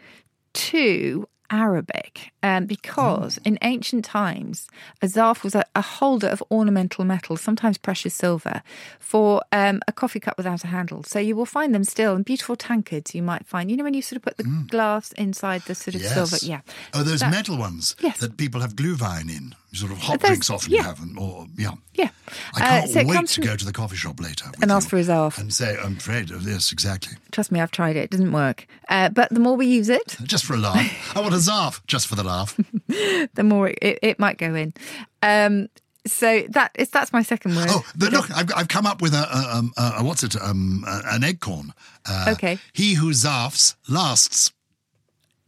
to 0.54 1.28
Arabic 1.52 2.32
um, 2.44 2.66
because 2.66 3.38
in 3.46 3.58
ancient 3.62 4.06
times, 4.06 4.68
a 5.02 5.06
zarf 5.08 5.44
was 5.44 5.56
a, 5.56 5.64
a 5.76 5.82
holder 5.82 6.28
of 6.28 6.42
ornamental 6.52 7.04
metal, 7.06 7.38
sometimes 7.38 7.78
precious 7.78 8.14
silver, 8.14 8.62
for 9.00 9.42
um, 9.52 9.82
a 9.88 9.92
coffee 9.92 10.20
cup 10.20 10.38
without 10.38 10.64
a 10.64 10.68
handle. 10.68 11.04
So 11.04 11.20
you 11.20 11.36
will 11.36 11.46
find 11.46 11.74
them 11.76 11.84
still 11.84 12.16
in 12.16 12.24
beautiful 12.24 12.56
tankards. 12.56 13.14
You 13.16 13.24
might 13.24 13.46
find, 13.46 13.70
you 13.70 13.78
know, 13.78 13.84
when 13.84 13.94
you 13.94 14.02
sort 14.02 14.18
of 14.18 14.24
put 14.24 14.38
the 14.38 14.44
glass 14.70 15.12
inside 15.14 15.62
the 15.64 15.76
sort 15.76 15.96
of 15.96 16.02
silver. 16.02 16.38
Yeah. 16.42 16.62
Oh, 16.94 17.04
those 17.04 17.20
That- 17.22 17.32
metal 17.32 17.58
ones 17.58 17.96
Yes. 18.00 18.20
that 18.20 18.38
people 18.38 18.62
have 18.62 18.76
glühwein 18.76 19.30
in. 19.30 19.56
Sort 19.72 19.92
of 19.92 20.00
hot 20.00 20.20
Those- 20.20 20.30
drinks 20.30 20.50
often 20.50 20.72
yeah. 20.74 20.82
have, 20.82 21.00
and, 21.00 21.16
or 21.20 21.46
yeah. 21.56 21.74
Yeah. 21.94 22.10
I 22.56 22.58
Uh, 22.58 22.60
can't 22.80 22.90
so 22.90 23.06
wait 23.06 23.28
to 23.28 23.42
go 23.42 23.56
to 23.56 23.64
the 23.66 23.72
coffee 23.72 23.98
shop 23.98 24.20
later 24.20 24.46
And 24.64 24.72
ask 24.72 24.90
for 24.90 24.98
a 24.98 25.04
Zarf. 25.04 25.38
and 25.38 25.54
say, 25.54 25.78
"I'm 25.78 25.98
afraid 25.98 26.32
of 26.32 26.44
this." 26.44 26.72
Exactly, 26.72 27.18
Trust 27.32 27.52
me, 27.52 27.60
I've 27.62 27.70
tried 27.70 27.96
it. 27.96 28.06
It 28.06 28.10
doesn't 28.10 28.32
work. 28.32 28.66
Uh, 28.90 29.10
but 29.10 29.30
the 29.30 29.40
more 29.40 29.56
we 29.56 29.68
use 29.68 29.88
it, 29.90 30.18
just 30.24 30.44
for 30.46 30.56
a 30.56 30.58
laugh. 30.58 31.16
I 31.16 31.20
want 31.22 31.36
a 31.36 31.38
zarf, 31.38 31.82
just 31.86 32.08
for 32.08 32.16
the 32.16 32.24
laugh. 32.30 32.56
the 33.34 33.44
more 33.44 33.70
it, 33.70 34.00
it 34.02 34.20
might 34.20 34.38
go 34.38 34.54
in. 34.56 34.74
Um, 35.22 35.68
so 36.08 36.44
that 36.50 36.72
is 36.76 36.90
that's 36.90 37.12
my 37.12 37.22
second 37.24 37.56
word. 37.56 37.68
Oh, 37.70 37.84
but 37.98 38.12
look, 38.14 38.32
I've, 38.36 38.50
I've 38.56 38.68
come 38.70 38.86
up 38.86 39.02
with 39.02 39.14
a, 39.14 39.28
a, 39.32 39.58
um, 39.58 39.74
a, 39.78 39.94
a 40.00 40.04
what's 40.04 40.24
it? 40.24 40.36
Um, 40.42 40.84
an 40.88 41.22
eggcorn. 41.22 41.72
Uh, 42.10 42.28
Okay. 42.34 42.58
He 42.74 42.94
who 42.96 43.12
zarfs 43.12 43.76
lasts. 43.88 44.52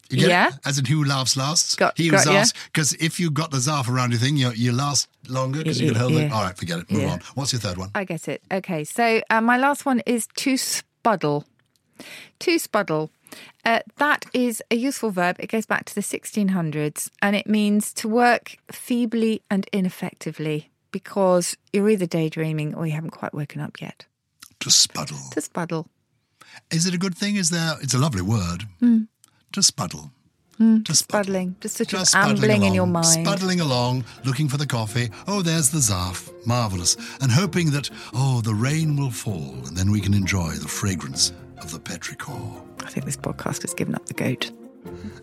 You 0.10 0.18
get 0.18 0.30
Yeah. 0.30 0.48
it? 0.50 0.54
As 0.66 0.78
in 0.78 0.84
who 0.86 1.06
laughs 1.06 1.38
lasts. 1.38 1.76
Got- 1.76 1.98
he 1.98 2.08
who 2.08 2.12
got. 2.12 2.52
Because 2.66 2.92
if 2.96 3.18
you've 3.20 3.34
got 3.34 3.52
the 3.52 3.58
zarf 3.60 3.88
around 3.88 4.12
your 4.12 4.20
thing, 4.20 4.36
you 4.36 4.52
you 4.52 4.74
last 4.74 5.08
longer 5.30 5.60
because 5.60 5.80
you 5.80 5.92
can 5.92 6.00
hold 6.02 6.12
it. 6.14 6.32
All 6.34 6.44
right, 6.44 6.58
forget 6.58 6.80
it. 6.80 6.92
Move 6.92 7.04
Yeah. 7.04 7.14
on. 7.14 7.22
What's 7.36 7.54
your 7.54 7.62
third 7.62 7.78
one? 7.78 7.92
I 7.96 8.04
get 8.04 8.28
it. 8.28 8.42
Okay, 8.52 8.84
so 8.84 9.22
uh, 9.30 9.40
my 9.42 9.58
last 9.58 9.86
one 9.86 10.02
is 10.06 10.28
to 10.36 10.56
spuddle. 10.56 11.46
To 12.40 12.52
spuddle. 12.60 13.10
Uh, 13.64 13.80
that 13.98 14.26
is 14.34 14.62
a 14.72 14.76
useful 14.76 15.12
verb. 15.12 15.38
It 15.40 15.48
goes 15.48 15.66
back 15.66 15.86
to 15.86 15.96
the 15.96 16.02
1600s 16.02 17.10
and 17.22 17.36
it 17.36 17.48
means 17.48 17.94
to 17.94 18.08
work 18.08 18.58
feebly 18.72 19.42
and 19.50 19.68
ineffectively 19.72 20.72
because 20.92 21.56
you're 21.72 21.90
either 21.90 22.06
daydreaming 22.06 22.76
or 22.76 22.86
you 22.86 22.94
haven't 22.94 23.12
quite 23.12 23.34
woken 23.34 23.62
up 23.62 23.82
yet. 23.82 24.06
To 24.62 24.70
spuddle. 24.70 25.30
To 25.32 25.42
spuddle. 25.42 25.88
Is 26.70 26.86
it 26.86 26.94
a 26.94 26.98
good 26.98 27.16
thing? 27.16 27.36
Is 27.36 27.50
there? 27.50 27.76
It's 27.82 27.94
a 27.94 27.98
lovely 27.98 28.22
word. 28.22 28.64
Hmm. 28.80 29.04
To 29.54 29.62
spuddle. 29.62 30.12
to 30.58 30.64
spuddle. 30.64 30.96
Spuddling. 30.96 31.56
Just 31.62 31.78
sort 31.78 31.90
Just 31.90 32.12
spuddling 32.12 32.38
ambling 32.38 32.64
in 32.64 32.74
your 32.74 32.84
along, 32.84 33.04
mind. 33.04 33.26
Spuddling 33.26 33.60
along, 33.62 34.06
looking 34.26 34.48
for 34.48 34.58
the 34.58 34.68
coffee. 34.68 35.10
Oh, 35.28 35.42
there's 35.42 35.70
the 35.70 35.80
zarf. 35.80 36.30
Marvellous. 36.46 36.96
And 37.22 37.32
hoping 37.32 37.72
that, 37.72 37.90
oh, 38.14 38.42
the 38.42 38.54
rain 38.54 38.98
will 38.98 39.12
fall 39.12 39.56
and 39.66 39.78
then 39.78 39.92
we 39.92 40.02
can 40.02 40.14
enjoy 40.14 40.52
the 40.52 40.68
fragrance 40.68 41.32
of 41.62 41.72
the 41.72 41.80
petrichor. 41.80 42.66
I 42.84 42.90
think 42.90 43.06
this 43.06 43.18
podcast 43.18 43.62
has 43.62 43.74
given 43.74 43.96
up 43.96 44.06
the 44.06 44.14
goat. 44.14 44.52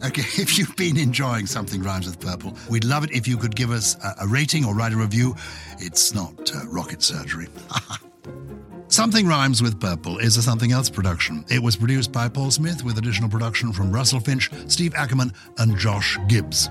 Okay, 0.05 0.23
if 0.43 0.59
you've 0.59 0.75
been 0.77 0.97
enjoying 0.97 1.47
Something 1.47 1.83
Rhymes 1.83 2.07
with 2.07 2.21
Purple, 2.21 2.57
we'd 2.71 2.85
love 2.85 3.05
it 3.05 3.13
if 3.13 3.27
you 3.27 3.37
could 3.37 3.57
give 3.57 3.71
us 3.71 3.97
a, 4.03 4.15
a 4.23 4.27
rating 4.27 4.65
or 4.65 4.75
write 4.75 4.93
a 4.93 4.97
review. 4.97 5.35
It's 5.79 6.15
not 6.15 6.55
uh, 6.55 6.67
rocket 6.69 7.03
surgery. 7.03 7.49
Something 8.89 9.27
Rhymes 9.27 9.61
with 9.61 9.79
Purple 9.79 10.19
is 10.19 10.39
a 10.39 10.43
Something 10.43 10.73
Else 10.73 10.89
production. 10.89 11.45
It 11.51 11.63
was 11.63 11.77
produced 11.77 12.11
by 12.11 12.29
Paul 12.29 12.51
Smith 12.51 12.85
with 12.85 12.97
additional 12.97 13.29
production 13.29 13.73
from 13.73 13.93
Russell 13.93 14.19
Finch, 14.19 14.51
Steve 14.67 14.95
Ackerman, 14.95 15.33
and 15.59 15.77
Josh 15.77 16.19
Gibbs. 16.27 16.71